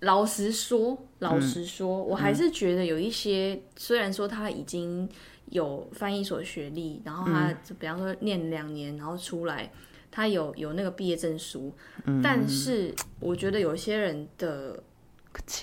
[0.00, 5.08] 老实说，老实说，我还是觉得有一些，虽然说他已经。
[5.50, 9.68] 有翻译所学历，然后他就比方说念两年，然后出来，
[10.08, 11.74] 他有有那个毕业证书，
[12.04, 14.80] 嗯但是我觉得有些人的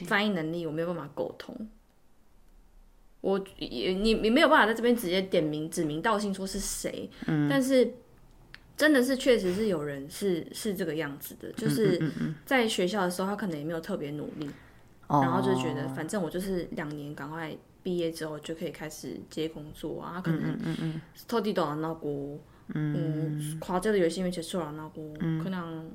[0.05, 1.55] 翻译能力我没有办法沟通。
[3.21, 7.89] 我也你你没有办法在这边直接点名指名道姓说是谁，嗯但是
[8.77, 11.99] 真的是确实是有人是是这个样子的，嗯就是
[12.45, 14.49] 在学校的时候他可能也没有特别努力，
[15.07, 15.19] 哦。
[15.21, 17.53] 然后就觉得反正我就是两年赶快
[17.83, 22.39] 毕业之后就可以开始接工作啊，他可能偷地短那股，
[22.75, 25.13] 嗯，跨这个游戏面结束了那股，
[25.43, 25.91] 可能。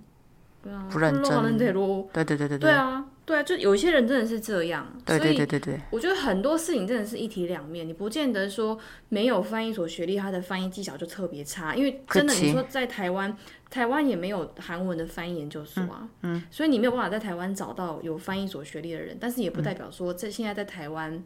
[0.62, 1.24] 对啊，不认真。
[1.24, 2.56] 可能得咯对对对对。
[2.56, 8.77] 对啊，对啊，就有一些人真的是这样，对所以对对对对，我觉得很多事情真的是一体两面，你不见得说
[9.09, 13.35] 没有翻译所学历，他的翻译技巧就特别差，因为真的可惜你说在台湾，
[13.69, 21.21] 台湾也没有韩文的翻译研究所啊，嗯，所以你没有办法在台湾找到有翻译所学历的人，但是也不代表说在现在在台湾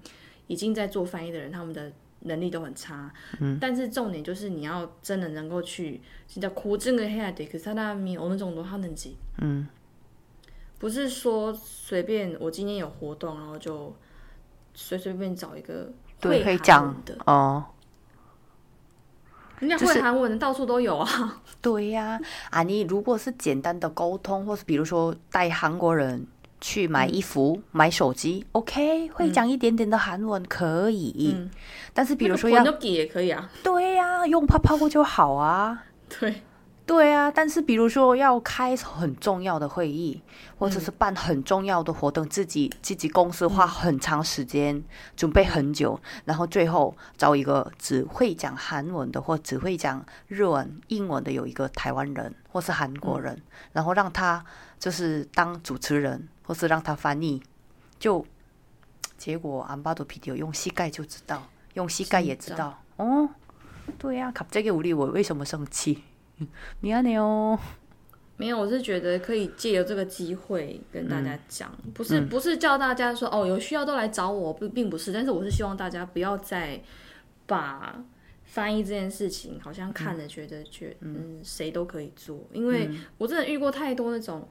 [0.47, 1.91] 已经在做翻译的人，他们的
[2.22, 9.68] 能力都很差，嗯，但是重点就是你要真的能够去，진짜고증을해야돼그사람이어느정도하는지， 嗯，
[10.79, 13.95] 不是说随便我今天有活动，然后就
[14.74, 17.64] 随随便找一个对，可以韩讲文的，哦。
[19.59, 21.41] 人家就是会韩文的到处都有啊。
[21.62, 22.20] 对呀、
[22.51, 26.27] 啊，你如果是简单的沟通，或是比如说带韩国人
[26.61, 31.35] 去买衣服、买手机，OK，会讲一点点的韩文可以。
[31.35, 31.51] 嗯，
[31.95, 33.51] 但是比如说那要个 Ponygi 也可以啊。
[33.62, 35.85] 对呀、用泡泡就好啊。
[36.20, 36.43] 对，
[36.86, 40.22] 对啊，但是比如说要开很重要的会议，
[40.58, 44.84] 或者是办很重要的活动，自己自己公司花很长时间、
[45.16, 53.41] 准备很久，然后最后找一个只会讲韩文的或只会讲日文、英文的有一个台湾人或是韩国人，
[53.72, 54.43] 然后让他
[54.78, 57.41] 就是当主持人，或是让他翻译，
[57.99, 58.26] 就
[59.18, 63.30] 结果安巴多 P D 用膝盖就知道，用膝盖也知진짜 道哦。
[63.97, 66.04] 对呀、갑자기우리我为什么生气？
[66.80, 67.59] 你啊你哦，
[68.37, 76.80] 没有，我是觉得可以借由这个机会跟大家讲，不是不是叫大家说哦有需要都来找我，不并不是，但是我是希望大家不要再
[77.47, 78.05] 把
[78.45, 81.41] 翻译这件事情好像看了觉得觉嗯。
[81.43, 84.47] 谁都可以做，因为我真的遇过太多那种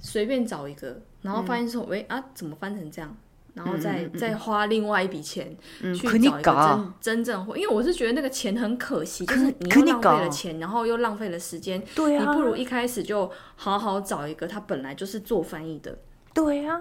[0.00, 3.16] 随便找一个，然后发现说，喂啊怎么翻成这样。
[3.54, 12.30] 然后再再花另外一笔钱去找一个真真正会因为我是觉得那个钱很可惜就是你浪费了钱然后又浪费了时间对啊。
[12.30, 15.98] 你不如一开始就好好找一个他本来就是做翻译的
[16.32, 16.78] 对啊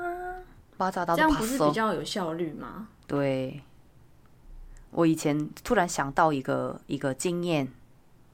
[1.15, 2.87] 这样不是比较有效率吗？
[3.05, 3.61] 对。
[4.91, 7.67] 我以前突然想到一个一个经验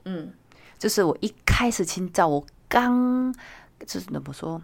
[0.06, 0.32] 嗯。
[0.78, 3.34] 就是我一开始清找我刚
[3.80, 4.62] 就是怎么说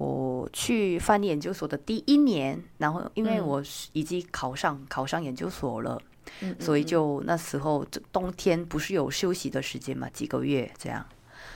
[0.00, 6.00] 我去翻译研究所的第一年，然后因为嗯我已经考上考上研究所了，
[6.40, 11.04] 嗯，所以嗯就那时候冬天不是有休息的时间嘛，几个月这样。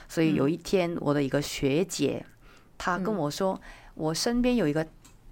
[0.07, 2.23] 所以有一天，我的一个学姐，
[2.77, 3.59] 她跟我说，
[3.95, 4.85] 我身边有一个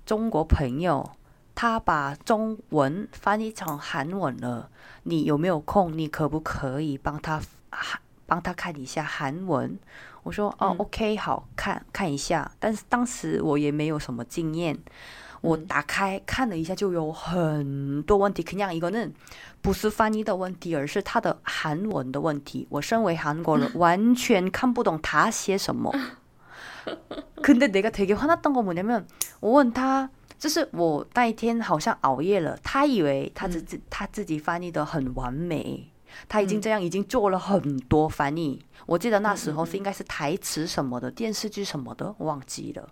[0.08, 1.08] 中国朋友，
[1.54, 4.72] 他把中文翻译成韩文了，
[5.04, 5.96] 你有没有空？
[5.96, 7.40] 你可不可以帮他
[7.70, 9.79] 韩帮他看一下韩文？
[10.23, 12.51] 我说哦、嗯 o k 好看看一下。
[12.59, 14.79] 但是当时我也没有什么经验，
[15.41, 18.43] 我嗯打开看了一下，就有很多问题。
[18.43, 19.13] 그냥이거는
[19.63, 22.67] 不是翻译的问题，而是他的韩文的问题。
[22.71, 25.95] 我身为韩国人， 完全看不懂他写什么。
[27.43, 29.05] 근데내가되게화났던건뭐냐면
[29.41, 35.91] 我问他，就是我那一天好像熬夜了，他以为他自己、他自己翻译的很完美，
[36.28, 38.64] 他已经这样已经做了很多翻译。
[38.86, 42.90] 我记得那时候是应该是台词什么的，电视剧什么的，我忘记了。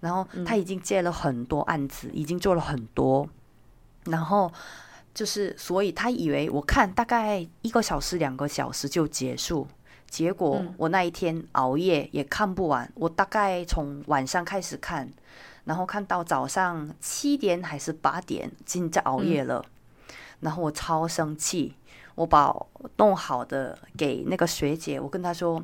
[0.00, 3.28] 然后他已经接了很多案子，已经做了很多，
[4.04, 4.52] 然后
[5.14, 9.66] 就是所以他以为我看大概一个小时、两个小时就结束。
[10.08, 15.08] 结果嗯我那一天熬夜也看不完，我大概从晚上开始看，
[15.64, 19.64] 然后看到早上七点还是八点，今在熬夜了。
[20.40, 21.76] 然后我超生气，
[22.14, 22.54] 我把
[22.96, 25.62] 弄好的给那个学姐，我跟她说，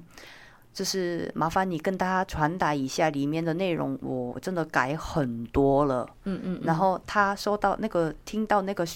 [0.73, 6.09] 就是麻烦你跟大家传达一下里面的内容，我真的改很多了。
[6.25, 8.87] 嗯嗯，然后她收到那个听到那个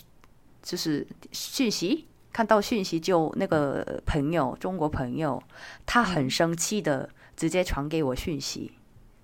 [0.63, 2.07] 就是讯息。
[2.33, 5.43] 看到讯息就那个朋友，中国朋友，
[5.85, 8.73] 他很生气的直接传给我讯息，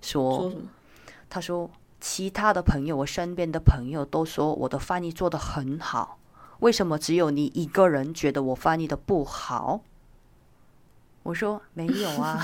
[0.01, 0.51] 说？
[1.29, 1.71] 他说
[2.01, 6.19] 其他的朋友，我身边的朋友都说我的翻译做的很好，
[6.59, 9.81] 为什么只有你一个人觉得我翻译的不好？
[11.23, 12.41] 我说没有啊。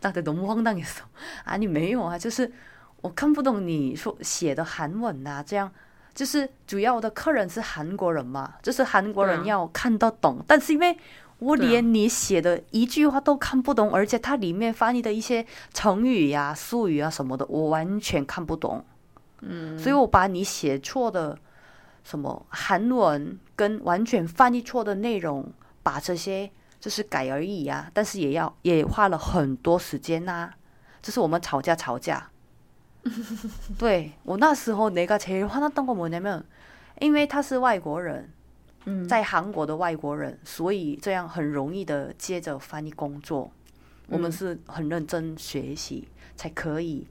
[0.00, 1.06] 大家都忘那你说
[1.44, 2.52] 啊你没有啊就是
[3.00, 5.70] 我看不懂你说写的韩文啊这样。
[6.14, 10.38] 就是主要的客人是韩国人嘛就是韩国人要看得懂。
[10.46, 10.96] 但是因为
[11.38, 18.84] 我连你写的一句话都看不懂而且它里面翻译的一些成语呀术语啊什么的我完全看不懂。
[19.40, 19.76] 嗯。
[19.76, 21.36] 所以我把你写错的
[22.03, 25.51] 什么韩文跟完全翻译错的内容，
[25.83, 30.51] 把这些就是改而已啊，但是也要也花了很多时间呐、
[31.01, 32.29] 就是我们吵架吵架。
[33.77, 36.43] 对我那时候내가제일화났던건뭐냐면，
[36.99, 38.29] 因为他是外国人，
[38.85, 43.51] 嗯，在韩国的外国人，所以这样很容易的接着翻译工作。
[44.07, 47.07] 我们嗯是很认真学习，才可以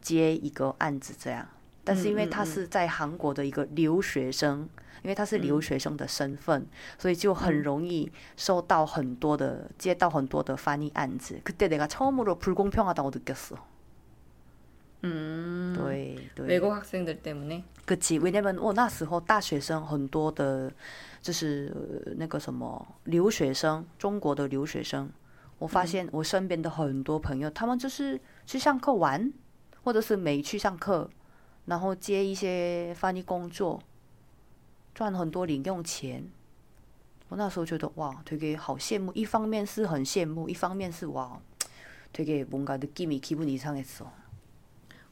[0.00, 1.46] 接一个案子这样。
[1.88, 4.68] 但是因为嗯嗯嗯他是在韩国的一个留学生，
[5.02, 6.66] 因为他是留学生的身份，
[6.98, 11.40] 所以就很容易收到很多的接到很多的翻译案子。
[11.44, 13.56] 그때내가처음으로불공평하다고느꼈어。
[15.02, 16.48] 嗯，对对。
[16.48, 20.72] 외국학생들 때문에， 可惜，왜냐면我那时候大学生很多的，
[21.20, 25.10] 就是呃那个什么留学生，中国的留学生，
[25.58, 29.30] 我发现我身边的很多朋友，他们就是去上课玩，
[29.82, 31.10] 或者是没去上课，
[31.68, 33.82] 然后接一些翻译工作，
[34.94, 36.24] 赚很多零用钱。
[37.28, 39.10] 我那时候觉得哇，되게好羡慕。
[39.12, 41.40] 一方面是很羡慕，一方面是哇，
[42.12, 44.04] 되게뭔가느낌이기분이이상했어。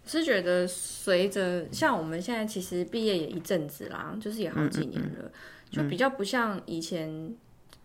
[0.05, 5.31] 我是觉得随着像我们现在其实毕业也一阵子啦，就是也好几年了，
[5.71, 7.35] 就比较不像以前，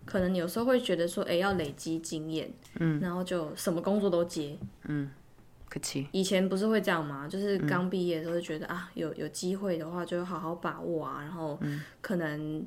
[0.03, 4.57] 可能有时候会觉得说，哎、要累积经验，嗯，然后就什么工作都接。
[5.71, 7.27] 그치， 以前不是会这样吗？
[7.27, 11.59] 就是刚毕业的时候就觉得、啊，有有机会的话就好好把握啊，然后
[12.01, 12.65] 可能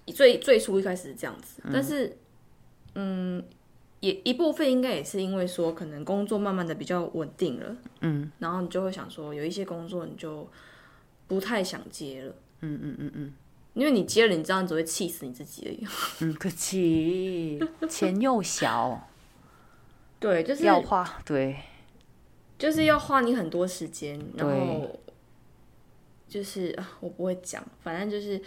[0.06, 2.14] 最最初一开始是这样子，但是，
[2.94, 3.42] 嗯，
[4.00, 10.46] 也一部分应该也是因为说，可能工作慢慢的比较稳定了，嗯，然后你就会想说，有一些工作你就
[11.26, 13.32] 不太想接了，嗯嗯嗯嗯
[13.79, 15.87] 因为你接了，你知道你只会气死你自己而已。
[16.19, 17.59] 嗯，可惜
[17.89, 19.09] 钱又小，
[20.19, 21.55] 对，就是要花对，
[22.57, 24.99] 就是要花你很多时间，然后
[26.27, 28.41] 就是啊，我不会讲，反正就是。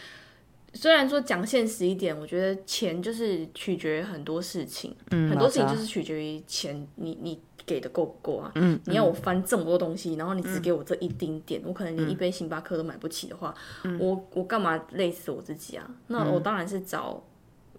[0.74, 8.52] 虽然说讲现实一点，我觉得钱就是取决于很多事情，嗯，很多事情就是取决于钱，你你给的够不够啊？
[8.54, 13.54] 嗯，你要我翻这么多东西，然后你只给我这一丁点，我可能连一杯星巴克都买不起的话，
[13.98, 15.88] 我我干嘛累死我自己啊？
[16.08, 17.22] 那我当然是找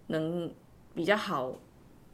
[0.08, 0.52] 能
[0.96, 1.58] 比较好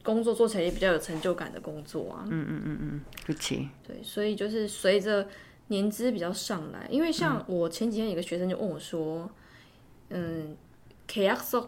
[0.04, 2.26] 工作做起来也比较有成就感的工作啊。
[2.30, 3.70] 嗯嗯嗯嗯，不起。
[3.88, 5.28] 对，所以就是随着
[5.68, 9.30] 年资比较上来，因为像我前几天有个学生就问我说，
[10.10, 10.56] 嗯，
[11.08, 11.68] 契约서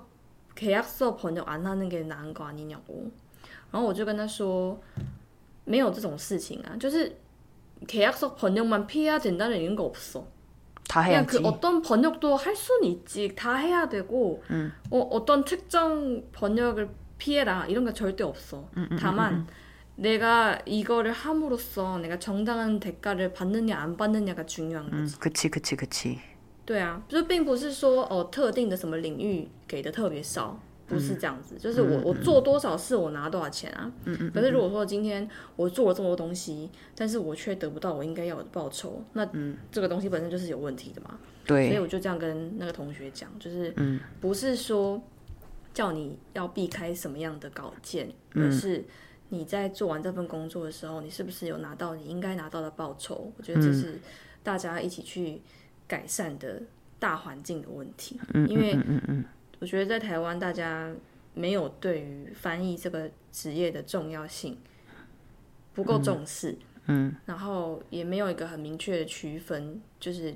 [0.56, 3.12] 契约서朋友안하는게난거아니냐 고，
[3.72, 4.80] 然后我就跟他说。
[5.71, 7.17] 没有这种事情啊，就是
[7.87, 10.25] 계약서번역만피해야된다는이런거없어。
[10.89, 11.49] 다 그냥 그 해야지.
[11.49, 14.43] 어떤 번역도 할 수는 있지 다 해야 되고
[14.91, 18.69] 어, 어떤 특정 번역을 피해라 이런 거 절대 없어
[18.99, 19.49] 다만
[19.97, 26.19] 내가 이거를 함으로써 내가 정당한 대가를 받느냐 안 받느냐가 중요한 嗯 거지 ， 그치그치그치，
[26.65, 30.61] 对啊就并不是说哦特定的什么领域给的特别少
[30.92, 33.92] 不是这样子，就是我我做多少事我拿多少钱啊。
[34.34, 39.28] 可是如果说今天我做了这么多东西，但是我却得不到我应该要有的报酬，那
[39.72, 41.18] 这个东西本身就是有问题的嘛。
[41.44, 45.02] 对所以，我就这样跟那个同学讲，就是嗯不是说
[45.74, 48.84] 叫你要避开什么样的稿件，嗯而是
[49.30, 53.32] 你在做完这份工作的时候，你是不是有拿到你应该拿到的报酬？
[53.38, 54.00] 我觉得这是
[54.44, 55.42] 大家一起去
[55.88, 56.62] 改善的
[57.00, 58.20] 大环境的问题。
[58.34, 59.26] 嗯因为嗯嗯嗯
[59.61, 60.93] 我觉得在台湾，大家
[61.35, 64.59] 没有对于翻译这个职业的重要性
[65.75, 66.57] 不够重视，
[66.87, 70.35] 嗯然后也没有一个很明确的区分，就是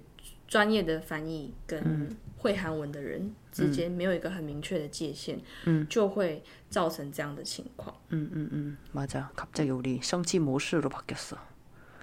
[0.48, 7.94] 专业的翻译跟会韩文的人之间没有一个很明确的界限，嗯就会造成这样的情况。
[8.10, 9.28] 음, 음, 음, 맞아.
[9.36, 11.36] 갑자기 우리 성취 모습으로 바뀌었어.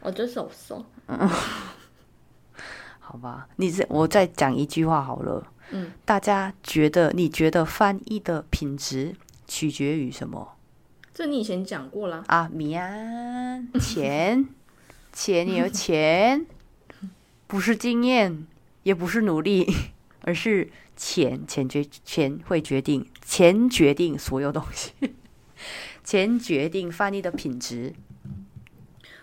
[0.02, 0.86] 哦，这是없어。
[3.00, 5.46] 好吧，你这我再讲一句话好了。
[5.73, 9.15] 嗯，大家觉得你觉得翻译的品质
[9.49, 10.57] 取决于什么
[11.13, 12.25] 这你以前讲过啦。
[12.29, 12.49] 啊？
[12.53, 14.49] 米安钱，
[15.13, 16.47] 钱也有钱，
[17.47, 18.47] 不是经验，
[18.85, 19.67] 也不是努力，
[20.23, 24.93] 而是钱，钱决钱会决定，钱决定所有东西，
[26.03, 27.93] 钱决定翻译的品质。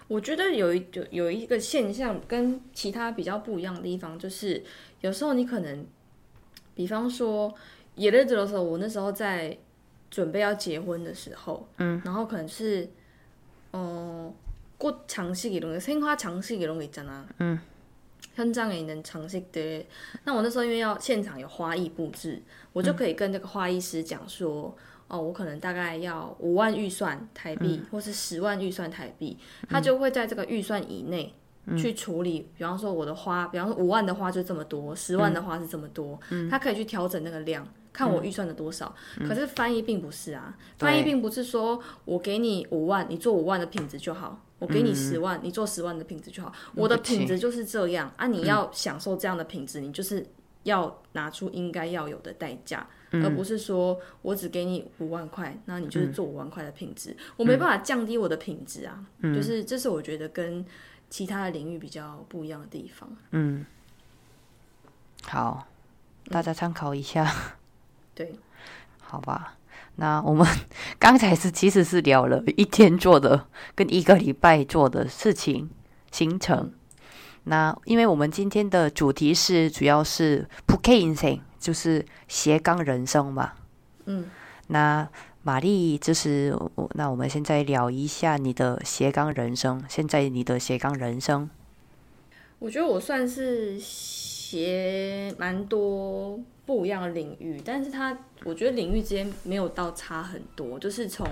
[0.07, 4.63] 我觉得有一有有一个现象跟其他比较不一样的地方，就是
[5.01, 5.85] 有时候你可能，
[6.78, 7.54] 比方说，
[7.96, 9.56] 예를들어서我那时候在
[10.10, 12.88] 准备要结婚的时候，嗯，然后可能是，
[13.72, 14.32] 哦、
[14.78, 17.60] 꽃장식이런거생화장식이런거있잖아， 嗯，
[18.36, 19.84] 현장에있는장식들。
[20.24, 22.42] 那我那时候因为要现场有花艺布置，
[22.72, 24.76] 我就可以跟这个花艺师讲说，
[25.08, 29.38] 哦，我可能大概要五万预算台币，或是十万预算台币，
[29.68, 31.32] 他就会在这个预算以内。
[31.77, 38.95] 去处理，比方说我的花，比方说五万的花就这么多，十万的花是这么多，他可以去调整那个量，看我预算的多少。
[39.27, 46.51] 可是翻译并不是啊，翻译并不是说我给你五万，你做五万的品质就好；我给你十万，你做十万的品质就好。
[46.73, 48.11] 我的品质就是这样。
[48.17, 48.25] 啊！
[48.25, 50.25] 你要享受这样的品质，你就是
[50.63, 59.05] 要拿出应该要有的代价，而不是说我只给你五万块，那你就是做五万块的品质，我没办法降低我的品质啊。
[59.21, 60.65] 就是这是我觉得跟。
[61.09, 63.09] 其他的领域比较不一样的地方。
[63.31, 63.65] 嗯，
[65.23, 65.67] 好，
[66.29, 67.31] 大家参考一下。
[68.13, 68.35] 对，
[69.01, 69.55] 好吧。
[69.95, 70.47] 那我们
[70.99, 75.69] 刚才是其实是聊了一天做的跟一个礼拜做的事情
[76.11, 76.71] 行程。
[77.45, 83.53] 那因为我们今天的主题是主要是 p u k i n s i n 就是斜杠人生嘛。
[84.05, 84.29] 嗯，
[84.67, 85.09] 那。
[85.41, 86.53] 玛丽，就是
[86.95, 89.83] 那我们现在聊一下你的斜杠人生。
[89.87, 91.49] 现在你的斜杠人生，
[92.59, 101.25] 我觉得我算是斜蛮多不一样的领域，但是它我觉得领域之间没有到差很多，就是从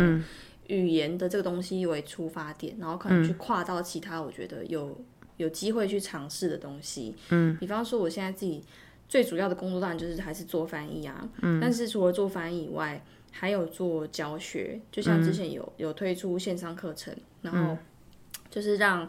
[0.68, 4.97] 语言的这个东西为出发点，然后可能去跨到其他我觉得有
[5.36, 7.14] 有机会去尝试的东西。
[7.30, 8.64] 嗯，比方说我现在自己
[9.10, 11.28] 最主要的工作当然就是还是做翻译啊。
[11.41, 13.01] 嗯，但是除了做翻译以外，
[13.40, 17.78] 还有做教学，就像之前有有推出线上课程，然后
[18.50, 19.08] 就是让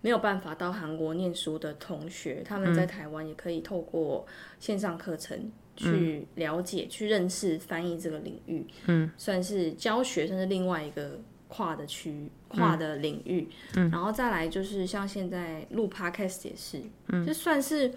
[0.00, 4.26] 没有办法到韩国念书的同学，他们在台湾也可以透过
[4.58, 8.66] 线上课程去了解、去认识翻译这个领域。
[8.86, 13.48] 嗯，算是教学，甚至另外一个跨的区跨的领域。
[13.76, 17.92] 嗯，然后再来就是像现在录 Podcast 也是，嗯，就算是。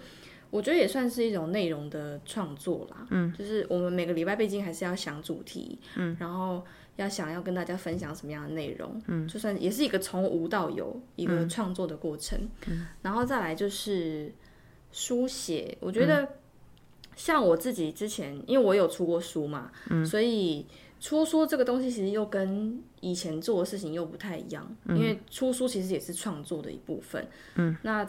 [0.52, 6.62] 我觉得也算是一种内容的创作啦，嗯，就是我们每个礼拜毕竟还是要想主题，嗯，然后
[6.96, 14.30] 要想要跟大家分享什么样的内容，嗯，就算也是一个从无到有一个创作的过程，嗯，然后再来就是
[14.90, 16.28] 书写，我觉得
[17.16, 20.66] 像我自己之前，因为我有出过书嘛，嗯，所以
[21.00, 28.06] 出书这个东西其实又跟以前做的事情又不太一样，因为出书其实也是创作的一部分，嗯，那。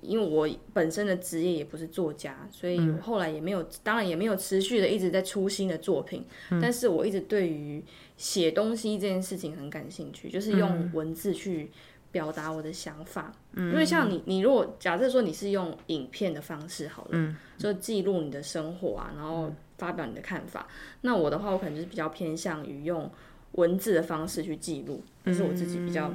[0.00, 6.24] 因为我本身的职业也不是作家，所以我后来也没有，当然也没有持续的一直在出新的作品。
[6.60, 7.82] 但是我一直对于
[8.16, 11.70] 写东西这件事情很感兴趣，就是用文字去
[12.12, 13.32] 表达我的想法。
[13.56, 20.68] 因为像你，你如果假设说你是用影片的方式好了，就记录你的生活啊，然后发表你的看法。
[21.00, 23.10] 那我的话，我可能就是比较偏向于用
[23.52, 26.12] 文字的方式去记录，这是我自己比较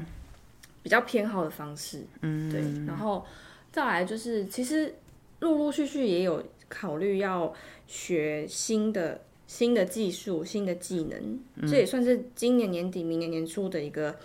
[0.84, 2.06] 比较偏好的方式。
[2.22, 3.26] 嗯，对，然后。
[3.72, 4.96] 再来就是，其实
[5.40, 7.54] 陆陆续续也有考虑要
[7.88, 14.16] 学新的新的技术、新的技能，这也算是今年年底、明年年初的一个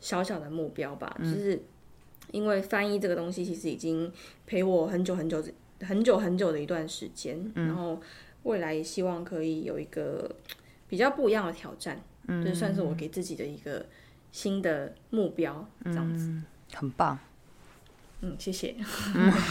[0.00, 1.14] 小小的目标吧。
[1.20, 1.60] 就是
[2.30, 4.10] 因为翻译这个东西，其实已经
[4.46, 5.42] 陪我很久很久、
[5.80, 8.00] 很久很久的一段时间，然后
[8.44, 10.30] 未来也希望可以有一个
[10.88, 12.00] 比较不一样的挑战，
[12.44, 13.84] 就算是我给自己的一个
[14.30, 16.32] 新的目标，这样子，
[16.74, 17.18] 很棒。
[18.22, 18.76] 嗯，谢谢。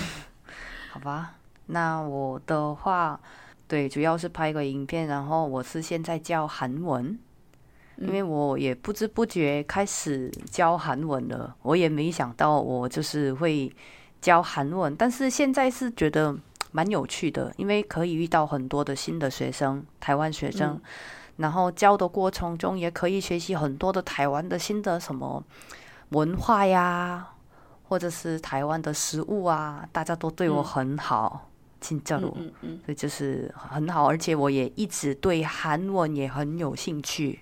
[0.92, 1.36] 好吧，
[1.68, 3.20] 那我的话，
[3.68, 7.18] 对，主要是拍个影片，然后我是现在教韩文，
[7.98, 13.74] 因为我也不知不觉开始教韩文了，我也没想到我就是会
[14.22, 16.36] 教韩文，但是现在是觉得
[16.72, 20.80] 蛮有趣的，因为可以遇到很多的新的学生，台湾学生，
[21.38, 25.44] 然后教的过程中也可以学习很多的台湾的新的什么
[26.10, 27.28] 文化呀。
[27.92, 31.50] 或者是台湾的食物啊，大家都对我很好，
[31.82, 32.38] 亲热我，
[32.86, 34.08] 所以就是很好。
[34.08, 37.42] 而且我也一直对韩文也很有兴趣，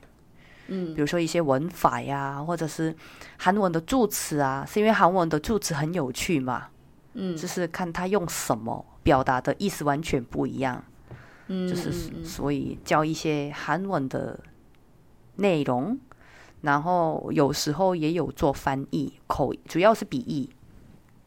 [0.65, 2.95] 嗯，比如说一些文法呀，或者是
[3.37, 6.69] 韩文的助词啊，是因为韩文的助词很有趣嘛，
[7.13, 10.83] 嗯，就是看他用什么表达的意思完全不一样，
[11.45, 14.39] 嗯，就是所以教一些韩文的
[15.35, 15.99] 内容。
[16.61, 20.49] 然后有时候也有做翻译口，主要是笔译。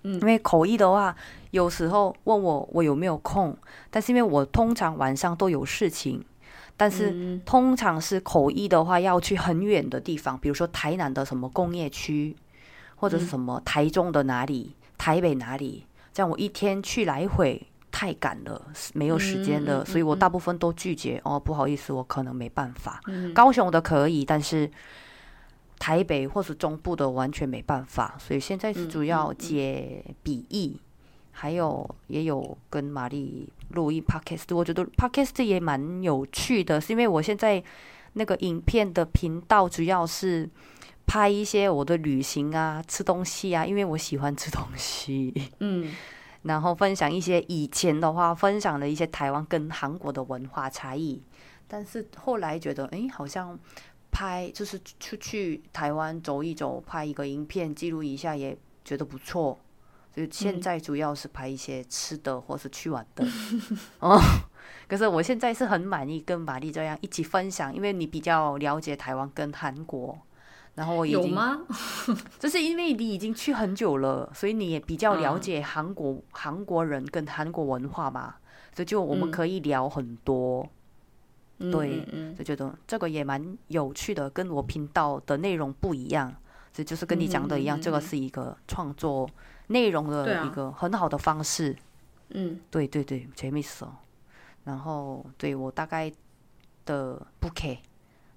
[0.04, 1.14] 嗯，因为口译的话，
[1.52, 3.56] 有时候问我我有没有空，
[3.88, 6.20] 但是因为我通常晚上都有事情，
[6.76, 12.34] 但是通常是口译的话要去很远的地方，比如说台南的什么工业区，
[12.96, 18.60] 或者是什么台中的哪里、台北哪里，这样我一天去来回太赶了，
[18.94, 21.20] 没有时间的，所以我大部分都拒绝。
[21.24, 23.00] 哦，不好意思，我可能没办法。
[23.32, 24.68] 高雄的可以，但是。
[25.82, 30.78] 台北或是中部的完全没办法，所以现在是主要接笔译，
[31.32, 37.60] 还有也有跟玛丽录音 podcast，我觉得 podcast 也蛮有趣的，是因为我现在
[38.12, 40.48] 那个影片的频道主要是
[41.04, 45.50] 拍一些我的旅行啊、吃东西啊，因为我喜欢吃东西。
[45.58, 45.92] 嗯，
[46.42, 51.20] 然后分享一些以前的话，分享了一些台湾跟韩国的文化差异。
[51.66, 53.58] 但是后来觉得，哎，好像
[54.12, 59.58] 拍就是出去台湾走一走，拍一个影片记录一下，也觉得不错。
[60.14, 63.26] 所以现在主要是拍一些吃的或是去玩的。
[63.98, 64.20] 哦，
[64.86, 70.16] 可是我现在是很满意跟玛丽这样一起分享，因为你比较了解台湾跟韩国。
[70.74, 71.60] 然后我已经有吗？
[72.38, 78.36] 就是因为你已经去很久了，所以你也比较了解韩国、韩国人跟韩国文化嘛，
[78.74, 80.66] 所以就我们可以聊很多。
[81.71, 86.33] 对，嗯就觉得这个也蛮有趣的，跟我频道的内容不一样。
[86.73, 89.27] 这就是跟你讲的一样，嗯嗯嗯这个是一个创作
[89.67, 91.75] 内容对啊的一个很好的方式。
[92.29, 93.87] 嗯对对对，재밌어。
[94.65, 96.11] 然后对我大概
[96.85, 97.79] 的不 K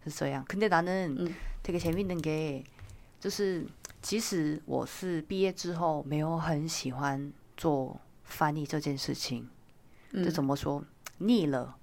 [0.05, 0.45] 是这样。
[0.47, 2.65] 근데나는 嗯 되게재밌는게
[3.21, 3.67] 就是
[4.01, 9.47] 其实我是毕业之后没有很喜欢做翻译这件事情。
[10.13, 10.83] 这嗯怎么说？
[11.19, 11.77] 腻了，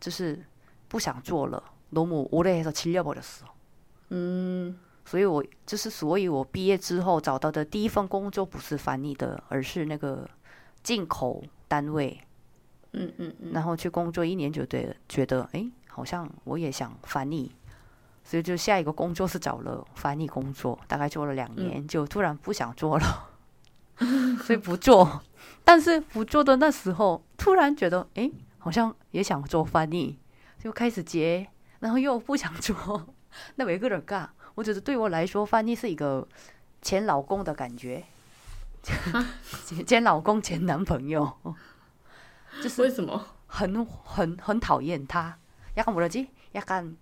[0.00, 0.44] 就是
[0.92, 1.62] 不想做了。
[1.90, 3.44] 너무오래해서질려버렸어。
[4.10, 10.28] 嗯所以我就是，所以我毕业之后找到的第一份工作不是翻译的，而是那个
[10.82, 12.20] 进口单位。
[12.92, 17.50] 嗯嗯嗯，然后去工作一年就对了，觉得哎，好像我也想翻译，
[18.22, 23.28] 所以就下一个工作是找了翻译工作，大概做了两年，就突然不想做了，
[24.42, 25.22] 所以不做。
[25.64, 30.18] 但是不做的那时候，突然觉得哎，好像也想做翻译，
[30.62, 31.48] 就开始接，
[31.80, 33.14] 然后又不想做。
[33.56, 34.28] 那为그럴까？
[34.54, 36.26] 我觉得对我来说，翻译是一个
[36.82, 38.04] 前老公的感觉，
[39.86, 41.36] 前老公前男朋友。
[42.62, 43.24] 就是为什么？
[43.46, 45.38] 很很很讨厌他，
[45.76, 46.96] 약간뭐라지약간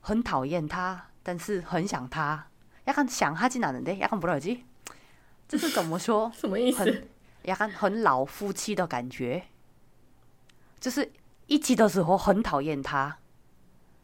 [0.00, 2.48] 很讨厌他，但是很想他。
[2.86, 4.62] 약간想하진않은데약간뭐라지
[5.48, 6.30] 这是怎么说？
[6.34, 6.78] 什么意思？
[6.78, 7.08] 很
[7.44, 9.44] 약간很老夫妻的感觉，
[10.78, 11.10] 就是
[11.50, 13.16] 一起的时候很讨厌他，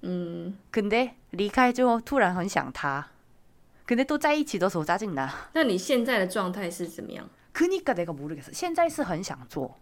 [0.02, 3.08] 嗯， 근데离开之后突然很想他，
[3.86, 5.28] 근데都在一起的时候짜증나。
[5.54, 7.28] 那你现在的状态是怎么样？
[7.52, 8.52] 그니까내가모르겠어。
[8.52, 9.76] 现在是很想做，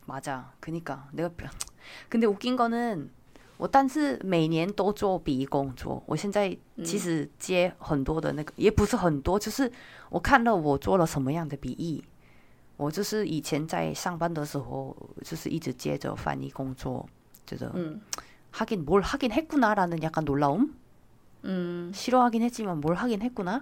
[0.07, 3.07] 맞아그니까내가근데웃긴거는
[3.57, 9.71] 我但是每年都做笔译工作，我现在其实接很多的那个，也不是很多，就是
[10.09, 12.03] 我看到我做了什么样的笔译，
[12.77, 17.07] 我就是以前在上班的时候，就是一直接着翻译工作，
[17.45, 18.01] 觉得 음,
[18.51, 20.69] 하긴뭘하긴했구나라는약간놀라움
[21.43, 23.61] 음, 싫어하긴했지만뭘하긴했구나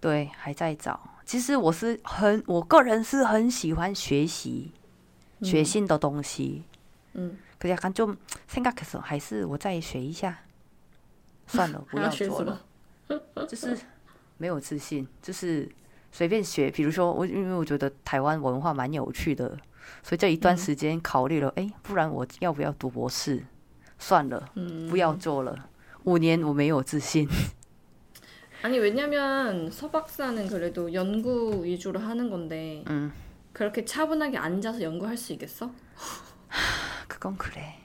[0.00, 1.00] 对，还在找。
[1.24, 4.72] 其实我是很，我个人是很喜欢学习，
[5.42, 6.64] 学新的东西。
[7.14, 10.38] 嗯， 그약간좀생각했어，还是我再学一下。
[11.46, 12.60] 算了， 不还要要学什做了
[13.08, 13.46] 么。？
[13.46, 13.78] 就是
[14.38, 15.70] 没有自信，就是
[16.10, 16.70] 随便学。
[16.70, 19.48] 比如说，我因为我觉得台湾文化蛮有趣的，
[20.02, 23.44] 所以这一段时间考虑了，哎、不然我要不要读博士？
[23.98, 25.68] 算了，嗯，不要做了。
[26.04, 27.28] 五年我没有自信，
[28.62, 33.12] 아니 왜냐면 서박사는 그래도 연구 위주로 하는 건데 음.
[33.52, 35.72] 그렇게 차분하게 앉아서 연구할 수 있겠어?
[37.08, 37.78] 그건 그래.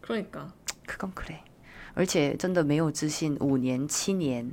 [0.00, 0.52] 그러니까
[0.86, 1.42] 그건 그래.
[1.94, 4.52] 而且真的没有自信，五年、七年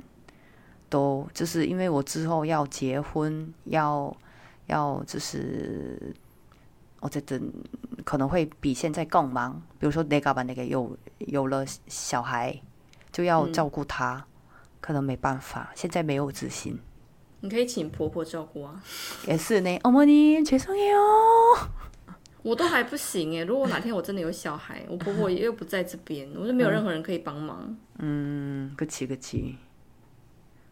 [0.88, 4.14] 都就是因为我之后要结婚，要
[4.66, 6.14] 要就是
[7.00, 7.52] 어쨌든
[8.04, 9.60] 可能会比现在更忙。
[9.78, 12.60] 比如说내가만약에有有了小孩，
[13.12, 14.26] 就要照顾他，
[14.88, 15.72] 可能没办法。
[15.74, 16.78] 现在没有自信。
[17.40, 18.82] 你可以请婆婆照顾啊。
[19.26, 21.68] 也是呢，어머님죄송해요。
[22.42, 27.76] 我都还不行哎，如果哪天我真的有小孩，我婆婆又不在这边，我就没有任何人可以帮忙。
[27.98, 29.56] 嗯，그치그치。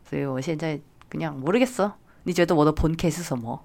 [0.08, 0.80] 所以我现在
[1.10, 1.92] 그냥모르겠어。
[2.24, 3.64] 你觉得我的 본캐是什么？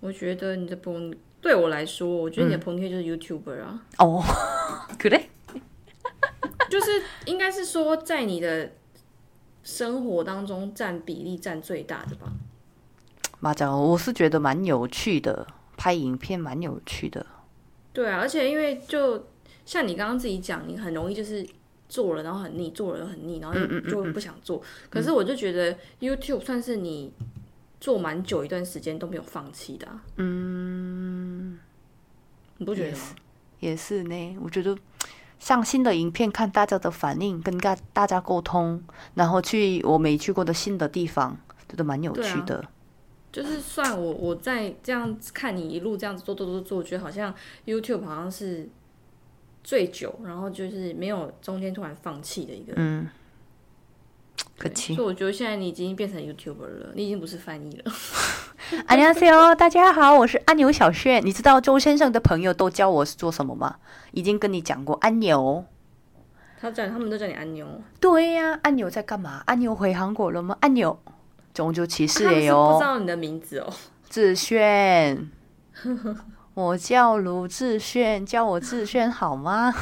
[0.00, 4.22] 我觉得你的 본对我来说，我觉得你的 본 K 就是 YouTuber 啊，哦，
[4.96, 5.24] 그래？
[6.70, 8.70] 就是应该是说在你的
[9.63, 12.31] 生活当中占比例占最大的吧。
[13.39, 17.25] 马讲，我是觉得蛮有趣的，拍影片蛮有趣的。
[17.91, 19.27] 对啊，而且因为就
[19.65, 21.45] 像你刚刚自己讲，你很容易就是
[21.87, 24.61] 做了然后很腻，做了又很腻，然后就就不想做。
[24.89, 27.11] 可是我就觉得 YouTube 算是你
[27.79, 30.03] 做蛮久一段时间都没有放弃的、啊。
[30.17, 31.59] 嗯，
[32.57, 33.03] 你不觉得吗？
[33.59, 34.77] 也是呢，我觉得
[35.43, 38.81] 上新的影片，看大家的反应，跟大大家沟通，
[39.15, 41.37] 然后去我没去过的新的地方，
[41.67, 42.63] 觉得蛮有趣的。
[43.29, 47.35] 就是算我我在这样看你一路这样子做做做做，我觉得好像
[47.65, 48.69] YouTube 好像是
[49.65, 52.71] 最久，然后就是没有中间突然放弃的一个。
[52.77, 53.09] 嗯，
[54.58, 57.92] 对 그치 所以我觉得现在你已经变成 YouTuber 了，你已经不是翻译了。
[58.86, 61.24] 안녕하세요，大家好，我是安牛小炫。
[61.24, 63.76] 你知道周先生的朋友都教我是做什么吗？
[64.12, 65.64] 已经跟你讲过安牛。
[66.60, 67.66] 他叫你他们都叫你安妞，
[68.00, 69.42] 对呀、安牛在干嘛？
[69.46, 70.56] 安牛回韩国了吗？
[70.60, 70.98] 安牛，
[71.54, 72.84] 种族歧视他们是不也有知。
[72.84, 73.72] 道你的名字哦。
[74.10, 75.30] 志炫，
[76.54, 79.72] 我叫卢志炫，叫我志炫好吗？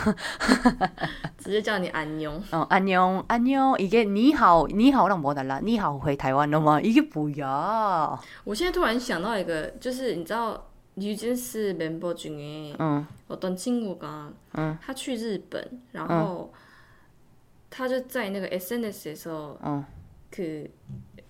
[1.38, 2.38] 直接叫你安妞。
[2.50, 3.74] 어, 안녕, 안녕.
[3.78, 5.58] 이게 니하오, 니하오랑 뭐 달라?
[5.60, 6.78] 니하오 回台湾了吗?
[6.80, 8.18] 이게 뭐야?
[8.44, 10.66] 我现在突然想到一个，就是你知道
[10.98, 16.52] 뉴진스 member 중에 응, 어떤 친구가 嗯他去日本，然后
[17.70, 19.84] 他就在那个 SNS에서 응.
[20.30, 20.68] 그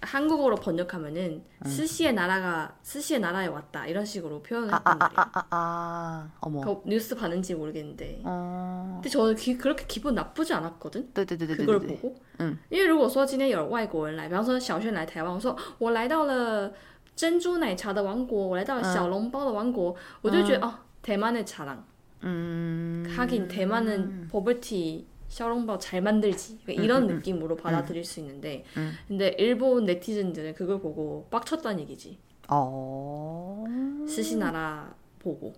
[0.00, 1.68] 한국어로 번역하면은 음.
[1.68, 5.20] 스시의 나라가 스시의 나라에 왔다 이런 식으로 표현을 아, 했단 아, 아, 말이에요.
[5.20, 6.30] 아, 아, 아.
[6.40, 6.60] 어머.
[6.60, 8.20] 그 뉴스 봤는지 모르겠는데.
[8.24, 11.12] 어, 但저는 기- 그렇게 기분 나쁘지 않았거든.
[11.14, 12.14] 对对对对对 그걸 对对， 보고.
[12.38, 16.72] 嗯因为如果说今天有外国人来，比方说小轩来台湾，我说我来到了
[17.16, 21.78] 珍珠奶茶的王国，我来到了小笼包的王国，我就觉得哦，대만의자랑。
[22.22, 26.59] 음, 하긴 대만은 버블티 샤오롱바오 잘 만들지.
[26.63, 28.65] 그러니까 이런 느낌으로 받아들일 수 있는데
[29.07, 32.19] 근데 일본 네티즌들은 그걸 보고 빡쳤다는 얘기지.
[32.49, 33.63] 어,
[34.07, 35.53] 스시 나라 보고.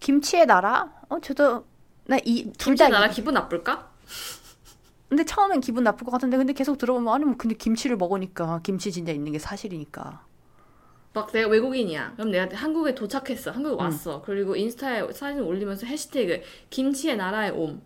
[0.00, 0.90] 김치의 나라?
[1.10, 1.66] 어, 저도
[2.06, 2.88] 나 이둘 김치 다.
[2.88, 3.92] 나라 기분 나쁠까?
[5.08, 8.90] 근데 처음엔 기분 나쁠 것 같은데 근데 계속 들어보면 아니 뭐 근데 김치를 먹으니까 김치
[8.90, 10.24] 진짜 있는 게 사실이니까.
[11.12, 12.14] 막 내가 외국인이야.
[12.16, 13.50] 그럼 내가 한국에 도착했어.
[13.50, 14.22] 한국에 왔어.
[14.22, 16.40] 그리고 인스타에 사진 올리면서 해시태그
[16.70, 17.82] 김치의 나라에 옴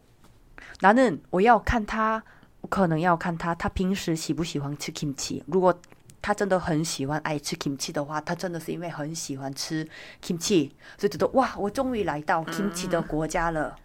[0.82, 2.24] 我我要看他，
[2.61, 5.41] 我可能要看他，他平时喜不喜欢吃 kimchi。
[5.47, 5.74] 如果
[6.22, 9.88] 他真的很喜欢爱吃 kimchi 的话，他真的是因为很喜欢吃
[10.22, 13.76] kimchi，所以觉得哇，我终于来到 kimchi 的国家了。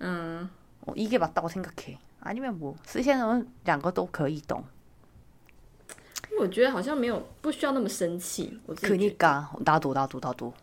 [0.00, 0.48] 음,
[0.86, 1.98] 어, 이게 맞다고 생각해.
[2.20, 4.64] 아니면 뭐 스시는 两个都可以懂。
[6.30, 10.54] 因为我觉得好像没有不需要那么生气我自己觉得 그니까 나도 나도 나도.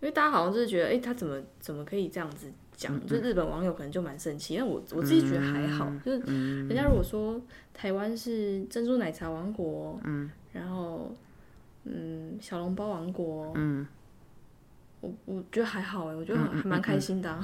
[0.00, 2.50] 因为大家好像就是觉得，哎、他怎么怎么可以这样子
[2.81, 3.05] 讲？
[3.07, 6.19] 就日本网友可能就蛮生气，但我我自己觉得还好，就是
[6.67, 7.39] 人家如果说
[7.73, 11.15] 台湾是珍珠奶茶王国，嗯，然后
[11.83, 13.85] 嗯小笼包王国，嗯
[15.01, 17.43] 我我觉得还好哎，我觉得还还蛮开心的、啊。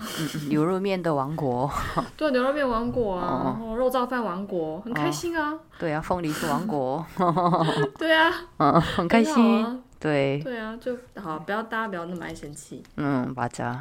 [0.49, 1.69] 牛肉面的王国，
[2.17, 5.59] 对啊，牛肉面王国啊，然后肉燥饭王国，很开心啊。
[5.79, 7.05] 对啊，凤梨酥王国，
[7.97, 9.63] 对啊， 嗯，很开心。
[9.63, 9.79] 啊。
[9.99, 12.83] 对，对啊，就好，不要大家不要那么爱生气。
[12.97, 13.77] 嗯，맞 아，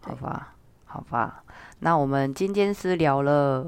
[0.00, 0.54] 好吧，
[0.92, 1.42] 好吧。
[1.78, 3.66] 那我们今天是聊了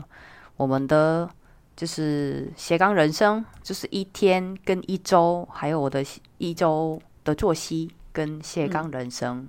[0.59, 1.29] 我们的
[1.75, 6.05] 就是斜杠人生，就是一天跟一周，还有我的
[6.37, 9.49] 一周的作息跟斜杠人生。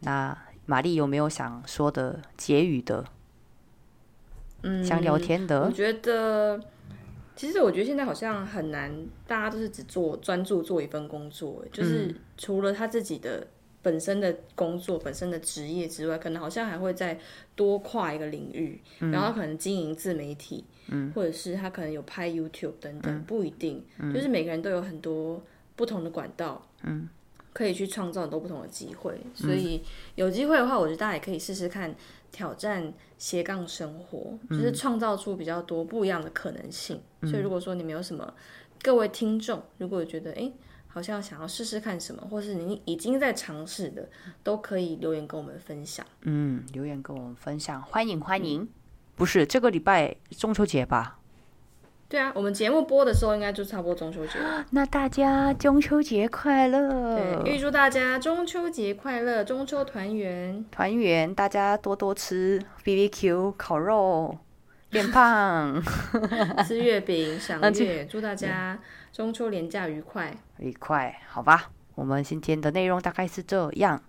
[0.00, 3.04] 那玛丽有没有想说的结语的？
[4.64, 5.70] 嗯，想聊天的我？
[5.70, 6.60] 觉得，
[7.36, 8.92] 其实我觉得现在好像很难，
[9.26, 13.46] 大家都是只做专注做一份工作，就是除了他自己的
[13.82, 17.18] 本身的工作、本身的职业之外，可能好像还会再
[17.56, 20.64] 多跨一个领域，然后可能经营自媒体，
[21.14, 25.42] 或者是他可能有拍 YouTube 等等，不一定，就是每个人都有很多
[25.74, 26.64] 不同的管道，
[27.52, 29.82] 可以去创造很多不同的机会，所以
[30.14, 31.94] 有机会的话，我觉得大家也可以试试看
[32.30, 36.98] 挑战斜杠生活，就是创造出比较多不一样的可能性。
[37.22, 38.32] 所以如果说你们有什么，
[38.80, 40.52] 各位听众，如果觉得诶
[40.92, 44.08] 好像想要试试看什么，或是你已经在尝试的，
[44.42, 46.04] 都可以留言跟我们分享。
[46.22, 48.68] 嗯，留言跟我们分享，欢迎欢迎。
[49.14, 51.18] 不是这个礼拜中秋节吧？
[52.08, 54.62] 对啊，我们节目播的时候应该就差不多中秋节了。
[54.72, 57.16] 那大家中秋节快乐！
[57.42, 60.62] 对，预祝大家中秋节快乐，中秋团圆。
[60.70, 64.36] 团圆，大家多多吃 BBQ 烤肉，
[64.90, 65.82] 变胖，
[66.68, 68.78] 吃月饼、赏月， 祝大家
[69.12, 70.34] 中秋连假愉快。
[70.56, 71.70] 愉快，好吧。
[71.94, 74.02] 我们今天的内容大概是这样。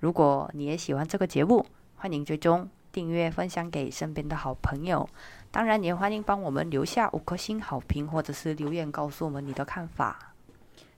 [0.00, 1.66] 如果你也喜欢这个节目，
[1.96, 5.06] 欢迎追踪、订阅、分享给身边的好朋友。
[5.50, 10.32] 当然，也欢迎帮我们留下五颗星好评，或者是留言告诉我们你的看法。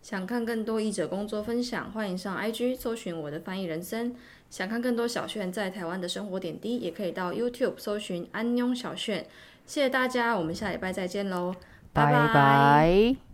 [0.00, 4.14] 想看更多译者工作分享，欢迎上 IG 搜寻我的翻译人生。
[4.48, 9.26] 想看更多小炫在台湾的生活点滴，也可以到 YouTube 搜寻安妞小炫。
[9.66, 11.52] 谢谢大家，我们下礼拜再见喽，
[11.94, 13.33] 拜拜。